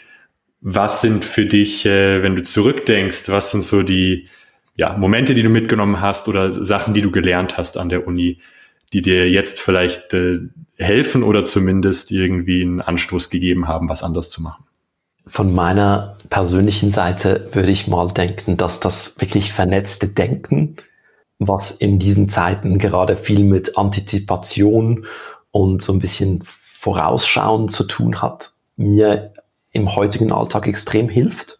was 0.61 1.01
sind 1.01 1.25
für 1.25 1.47
dich, 1.47 1.87
äh, 1.87 2.23
wenn 2.23 2.37
du 2.37 2.43
zurückdenkst, 2.43 3.29
was 3.29 3.53
sind 3.53 3.63
so 3.63 3.83
die 3.83 4.29
ja, 4.75 4.97
Momente, 4.97 5.35
die 5.35 5.43
du 5.43 5.49
mitgenommen 5.49 6.01
hast 6.01 6.29
oder 6.29 6.53
Sachen, 6.53 6.93
die 6.93 7.03
du 7.03 7.11
gelernt 7.11 7.57
hast 7.57 7.79
an 7.79 7.89
der 7.89 8.07
Uni, 8.07 8.41
die 8.93 9.01
dir 9.01 9.31
jetzt 9.31 9.61
vielleicht 9.61 10.13
äh, 10.13 10.41
helfen 10.77 11.23
oder 11.23 11.45
zumindest 11.45 12.11
irgendwie 12.11 12.63
einen 12.63 12.81
Anstoß 12.81 13.31
gegeben 13.31 13.69
haben, 13.69 13.89
was 13.89 14.03
anders 14.03 14.31
zu 14.31 14.43
machen? 14.43 14.66
Von 15.29 15.55
meiner 15.55 16.17
persönlichen 16.31 16.91
Seite 16.91 17.49
würde 17.53 17.71
ich 17.71 17.89
mal 17.89 18.09
denken, 18.09 18.57
dass 18.57 18.79
das 18.79 19.21
wirklich 19.21 19.53
vernetzte 19.53 20.07
Denken, 20.07 20.77
was 21.39 21.73
in 21.73 21.99
diesen 21.99 22.29
Zeiten 22.29 22.79
gerade 22.79 23.17
viel 23.17 23.43
mit 23.45 23.77
Antizipation 23.77 25.07
und 25.51 25.83
so 25.83 25.93
ein 25.93 25.99
bisschen 25.99 26.45
Vorausschauen 26.81 27.69
zu 27.69 27.83
tun 27.85 28.23
hat, 28.23 28.53
mir 28.77 29.33
im 29.73 29.97
heutigen 29.97 30.31
Alltag 30.33 30.69
extrem 30.69 31.09
hilft. 31.09 31.59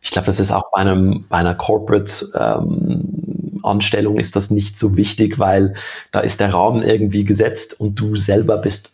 Ich 0.00 0.10
glaube, 0.10 0.26
das 0.26 0.40
ist 0.40 0.50
auch 0.50 0.70
bei, 0.72 0.80
einem, 0.80 1.26
bei 1.28 1.36
einer 1.36 1.54
Corporate-Anstellung 1.54 4.14
ähm, 4.14 4.20
ist 4.20 4.34
das 4.34 4.50
nicht 4.50 4.78
so 4.78 4.96
wichtig, 4.96 5.38
weil 5.38 5.74
da 6.10 6.20
ist 6.20 6.40
der 6.40 6.54
Rahmen 6.54 6.82
irgendwie 6.82 7.24
gesetzt 7.24 7.78
und 7.78 7.96
du 7.96 8.16
selber 8.16 8.56
bist 8.56 8.90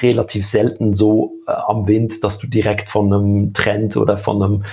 relativ 0.00 0.46
selten 0.46 0.94
so 0.94 1.34
äh, 1.46 1.52
am 1.52 1.86
Wind, 1.86 2.22
dass 2.24 2.38
du 2.38 2.46
direkt 2.46 2.88
von 2.88 3.12
einem 3.12 3.52
Trend 3.52 3.96
oder 3.96 4.18
von, 4.18 4.42
einem, 4.42 4.64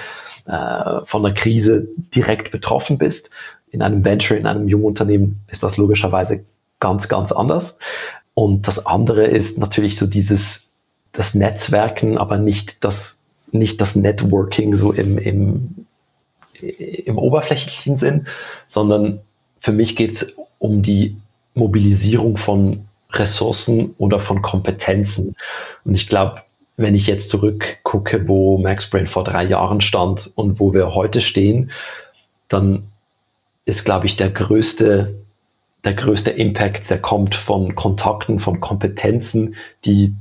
äh, 0.46 1.06
von 1.06 1.26
einer 1.26 1.34
Krise 1.34 1.88
direkt 2.16 2.52
betroffen 2.52 2.98
bist. 2.98 3.30
In 3.72 3.82
einem 3.82 4.06
Venture, 4.06 4.38
in 4.38 4.46
einem 4.46 4.68
jungen 4.68 4.86
Unternehmen 4.86 5.40
ist 5.50 5.64
das 5.64 5.78
logischerweise 5.78 6.44
ganz, 6.80 7.08
ganz 7.08 7.32
anders. 7.32 7.78
Und 8.34 8.68
das 8.68 8.86
andere 8.86 9.26
ist 9.26 9.58
natürlich 9.58 9.98
so 9.98 10.06
dieses 10.06 10.68
das 11.12 11.34
Netzwerken, 11.34 12.18
aber 12.18 12.38
nicht 12.38 12.84
das, 12.84 13.18
nicht 13.52 13.82
das 13.82 13.96
Networking 13.96 14.78
so 14.78 14.92
im, 14.92 15.18
im, 15.18 15.86
im 16.62 17.18
oberflächlichen 17.18 17.98
Sinn, 17.98 18.28
sondern 18.68 19.22
für 19.60 19.72
mich 19.72 19.96
geht 19.96 20.12
es 20.12 20.36
um 20.60 20.84
die 20.84 21.18
Mobilisierung 21.56 22.38
von 22.38 22.86
Ressourcen 23.18 23.94
oder 23.98 24.20
von 24.20 24.42
Kompetenzen. 24.42 25.36
Und 25.84 25.96
ich 25.96 26.08
glaube, 26.08 26.42
wenn 26.78 26.96
ich 26.96 27.08
jetzt 27.08 27.30
zurückgucke, 27.30 28.28
wo 28.28 28.58
MaxBrain 28.60 29.08
vor 29.08 29.24
drei 29.24 29.44
Jahren 29.44 29.82
stand 29.82 30.32
und 30.36 30.60
wo 30.60 30.74
wir 30.74 30.94
heute 30.94 31.22
stehen, 31.22 31.72
dann 32.50 32.84
ist, 33.66 33.84
glaube 33.84 34.06
ich, 34.06 34.16
der 34.16 34.30
größte, 34.30 35.16
der 35.84 35.94
größte 35.94 36.32
Impact, 36.32 36.90
der 36.90 37.02
kommt 37.02 37.36
von 37.36 37.76
Kontakten, 37.76 38.40
von 38.40 38.60
Kompetenzen, 38.62 39.56
die 39.86 40.14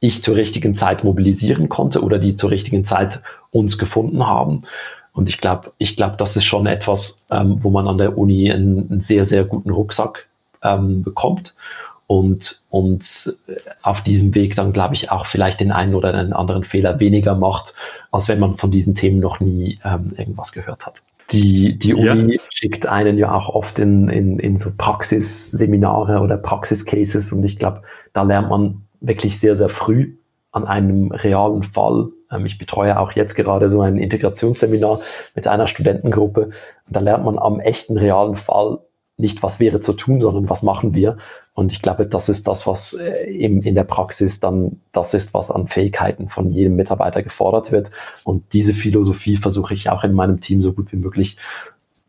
ich 0.00 0.22
zur 0.22 0.36
richtigen 0.36 0.74
Zeit 0.74 1.04
mobilisieren 1.04 1.68
konnte 1.68 2.02
oder 2.02 2.18
die 2.18 2.36
zur 2.36 2.50
richtigen 2.50 2.84
Zeit 2.84 3.20
uns 3.50 3.78
gefunden 3.78 4.26
haben. 4.26 4.62
Und 5.12 5.28
ich 5.28 5.38
glaube, 5.38 5.72
ich 5.78 5.96
glaube, 5.96 6.16
das 6.16 6.36
ist 6.36 6.44
schon 6.44 6.66
etwas, 6.66 7.24
ähm, 7.30 7.58
wo 7.62 7.70
man 7.70 7.88
an 7.88 7.98
der 7.98 8.16
Uni 8.16 8.50
einen, 8.50 8.90
einen 8.90 9.00
sehr, 9.00 9.24
sehr 9.24 9.44
guten 9.44 9.70
Rucksack 9.70 10.26
ähm, 10.62 11.02
bekommt 11.02 11.54
und, 12.08 12.62
und 12.70 13.36
auf 13.82 14.02
diesem 14.02 14.34
Weg 14.34 14.56
dann, 14.56 14.72
glaube 14.72 14.94
ich, 14.94 15.10
auch 15.10 15.26
vielleicht 15.26 15.60
den 15.60 15.70
einen 15.70 15.94
oder 15.94 16.10
den 16.10 16.32
anderen 16.32 16.64
Fehler 16.64 16.98
weniger 16.98 17.34
macht, 17.34 17.74
als 18.10 18.28
wenn 18.28 18.40
man 18.40 18.56
von 18.56 18.70
diesen 18.70 18.94
Themen 18.94 19.20
noch 19.20 19.40
nie 19.40 19.78
ähm, 19.84 20.14
irgendwas 20.16 20.52
gehört 20.52 20.86
hat. 20.86 21.02
Die, 21.30 21.78
die 21.78 21.92
Uni 21.92 22.34
ja. 22.36 22.42
schickt 22.50 22.86
einen 22.86 23.18
ja 23.18 23.34
auch 23.34 23.50
oft 23.50 23.78
in, 23.78 24.08
in, 24.08 24.38
in 24.38 24.56
so 24.56 24.70
Praxisseminare 24.76 26.20
oder 26.20 26.38
Praxiscases 26.38 27.30
und 27.30 27.44
ich 27.44 27.58
glaube, 27.58 27.82
da 28.14 28.22
lernt 28.22 28.48
man 28.48 28.80
wirklich 29.02 29.38
sehr, 29.38 29.54
sehr 29.54 29.68
früh 29.68 30.14
an 30.52 30.64
einem 30.64 31.12
realen 31.12 31.62
Fall. 31.62 32.08
Ähm, 32.32 32.46
ich 32.46 32.56
betreue 32.56 32.98
auch 32.98 33.12
jetzt 33.12 33.34
gerade 33.34 33.68
so 33.68 33.82
ein 33.82 33.98
Integrationsseminar 33.98 35.00
mit 35.34 35.46
einer 35.46 35.68
Studentengruppe. 35.68 36.52
Und 36.86 36.96
da 36.96 37.00
lernt 37.00 37.26
man 37.26 37.38
am 37.38 37.60
echten 37.60 37.98
realen 37.98 38.36
Fall 38.36 38.78
nicht, 39.18 39.42
was 39.42 39.60
wäre 39.60 39.80
zu 39.80 39.92
tun, 39.92 40.22
sondern 40.22 40.48
was 40.48 40.62
machen 40.62 40.94
wir. 40.94 41.18
Und 41.58 41.72
ich 41.72 41.82
glaube, 41.82 42.06
das 42.06 42.28
ist 42.28 42.46
das, 42.46 42.68
was 42.68 42.92
äh, 42.92 43.28
in, 43.28 43.62
in 43.62 43.74
der 43.74 43.82
Praxis 43.82 44.38
dann 44.38 44.78
das 44.92 45.12
ist, 45.12 45.34
was 45.34 45.50
an 45.50 45.66
Fähigkeiten 45.66 46.28
von 46.28 46.52
jedem 46.52 46.76
Mitarbeiter 46.76 47.20
gefordert 47.20 47.72
wird. 47.72 47.90
Und 48.22 48.52
diese 48.52 48.74
Philosophie 48.74 49.36
versuche 49.36 49.74
ich 49.74 49.90
auch 49.90 50.04
in 50.04 50.14
meinem 50.14 50.38
Team 50.38 50.62
so 50.62 50.72
gut 50.72 50.92
wie 50.92 50.98
möglich 50.98 51.36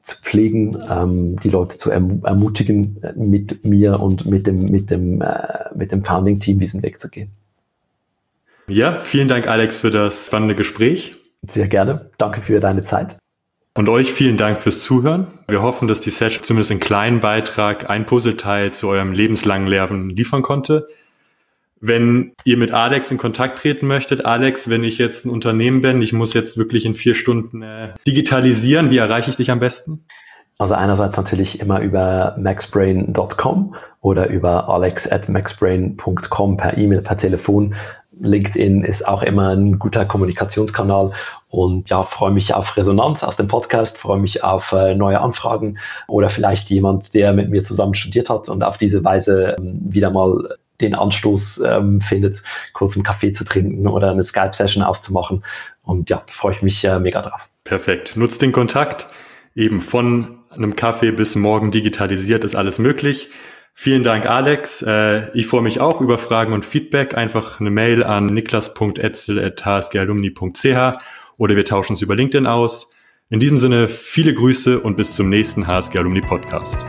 zu 0.04 0.18
pflegen, 0.22 0.78
ähm, 0.92 1.40
die 1.40 1.50
Leute 1.50 1.78
zu 1.78 1.90
erm 1.90 2.22
ermutigen, 2.26 3.02
äh, 3.02 3.14
mit 3.16 3.66
mir 3.66 4.00
und 4.00 4.28
mit 4.28 4.46
dem, 4.46 4.66
mit 4.66 4.92
dem, 4.92 5.20
äh, 5.24 5.42
mit 5.74 5.92
dem 5.92 6.06
Founding-Team 6.06 6.60
diesen 6.60 6.84
Weg 6.84 7.00
zu 7.00 7.10
gehen. 7.10 7.32
Ja, 8.68 8.98
vielen 9.00 9.30
Dank, 9.30 9.48
Alex, 9.48 9.78
für 9.78 9.90
das 9.90 10.28
spannende 10.28 10.54
Gespräch. 10.54 11.16
Sehr 11.42 11.68
gerne. 11.68 12.12
Danke 12.20 12.42
für 12.42 12.60
deine 12.60 12.84
Zeit. 12.84 13.18
Und 13.76 13.88
euch 13.88 14.12
vielen 14.12 14.38
Dank 14.38 14.60
fürs 14.60 14.82
Zuhören. 14.82 15.28
Wir 15.48 15.62
hoffen, 15.62 15.88
dass 15.88 16.02
die 16.02 16.10
Session 16.10 16.44
zumindest 16.44 16.72
einen 16.72 16.80
kleinen 16.80 17.20
Beitrag, 17.20 17.90
ein 17.90 18.06
Puzzleteil 18.06 18.74
zu 18.74 18.90
eurem 18.90 19.14
lebenslangen 19.14 19.68
Lernen 19.68 20.10
liefern 20.10 20.42
konnte. 20.42 20.88
Wenn 21.82 22.34
ihr 22.44 22.58
mit 22.58 22.72
Alex 22.72 23.10
in 23.10 23.18
Kontakt 23.18 23.60
treten 23.60 23.88
möchtet, 23.88 24.26
Alex, 24.26 24.70
wenn 24.70 24.84
ich 24.84 24.98
jetzt 24.98 25.26
ein 25.26 25.30
Unternehmen 25.30 25.82
bin, 25.82 26.02
ich 26.02 26.12
muss 26.12 26.34
jetzt 26.34 26.58
wirklich 26.58 26.86
in 26.86 26.94
vier 26.94 27.16
Stunden 27.16 27.62
äh, 27.62 27.94
digitalisieren, 28.06 28.92
wie 28.92 28.98
erreiche 28.98 29.30
ich 29.30 29.38
dich 29.38 29.50
am 29.50 29.60
besten? 29.60 30.04
Also 30.58 30.74
einerseits 30.74 31.16
natürlich 31.16 31.62
immer 31.62 31.80
über 31.80 32.36
maxbrain.com 32.38 33.76
oder 34.02 34.28
über 34.28 34.68
alex 34.68 35.10
at 35.10 35.30
maxbrain.com 35.30 36.58
per 36.58 36.78
E-Mail, 36.78 37.02
per 37.02 37.16
Telefon. 37.16 37.76
LinkedIn 38.20 38.84
ist 38.84 39.08
auch 39.08 39.24
immer 39.24 39.50
ein 39.50 39.80
guter 39.80 40.06
Kommunikationskanal 40.06 41.14
und 41.50 41.90
ja, 41.90 42.04
freue 42.04 42.32
mich 42.32 42.54
auf 42.54 42.76
Resonanz 42.78 43.24
aus 43.24 43.38
dem 43.38 43.48
Podcast, 43.48 43.98
freue 43.98 44.20
mich 44.20 44.44
auf 44.44 44.72
äh, 44.72 44.96
neue 44.96 45.20
Anfragen 45.20 45.78
oder 46.08 46.30
vielleicht 46.30 46.70
jemand, 46.70 47.14
der 47.14 47.34
mit 47.34 47.50
mir 47.50 47.64
zusammen 47.64 47.96
studiert 47.96 48.30
hat 48.30 48.50
und 48.50 48.64
auf 48.64 48.78
diese 48.78 49.04
Weise 49.04 49.56
ähm, 49.60 49.80
wieder 49.84 50.12
mal 50.12 50.58
den 50.82 50.96
Anstoß 50.96 51.62
ähm, 51.66 52.02
findet, 52.02 52.42
kurz 52.74 52.96
einen 52.96 53.04
Kaffee 53.04 53.34
zu 53.34 53.44
trinken 53.44 53.88
oder 53.88 54.12
eine 54.12 54.24
Skype-Session 54.24 54.84
aufzumachen. 54.84 55.44
Und 55.84 56.10
ja, 56.10 56.24
freue 56.30 56.54
ich 56.56 56.62
mich 56.62 56.84
äh, 56.86 57.00
mega 57.00 57.22
drauf. 57.22 57.50
Perfekt. 57.64 58.16
Nutzt 58.16 58.42
den 58.42 58.52
Kontakt. 58.52 59.08
Eben 59.56 59.82
von 59.82 60.38
einem 60.50 60.76
Kaffee 60.76 61.12
bis 61.12 61.36
morgen 61.36 61.72
digitalisiert 61.72 62.44
ist 62.44 62.56
alles 62.56 62.80
möglich. 62.80 63.30
Vielen 63.82 64.04
Dank, 64.04 64.26
Alex. 64.26 64.82
Äh, 64.82 65.30
ich 65.34 65.48
freue 65.48 65.62
mich 65.62 65.80
auch 65.80 66.02
über 66.02 66.18
Fragen 66.18 66.52
und 66.52 66.66
Feedback. 66.66 67.16
Einfach 67.16 67.62
eine 67.62 67.72
Mail 67.72 68.04
an 68.04 68.26
niklas.etzel.hsgalumni.ch 68.26 70.98
oder 71.38 71.56
wir 71.56 71.64
tauschen 71.64 71.94
uns 71.94 72.02
über 72.02 72.18
LinkedIn 72.18 72.46
aus. 72.46 72.92
In 73.30 73.40
diesem 73.40 73.58
Sinne 73.58 73.88
viele 73.88 74.34
Grüße 74.34 74.82
und 74.82 74.98
bis 74.98 75.16
zum 75.16 75.30
nächsten 75.30 75.66
HSG 75.66 75.98
Alumni 75.98 76.20
Podcast. 76.20 76.86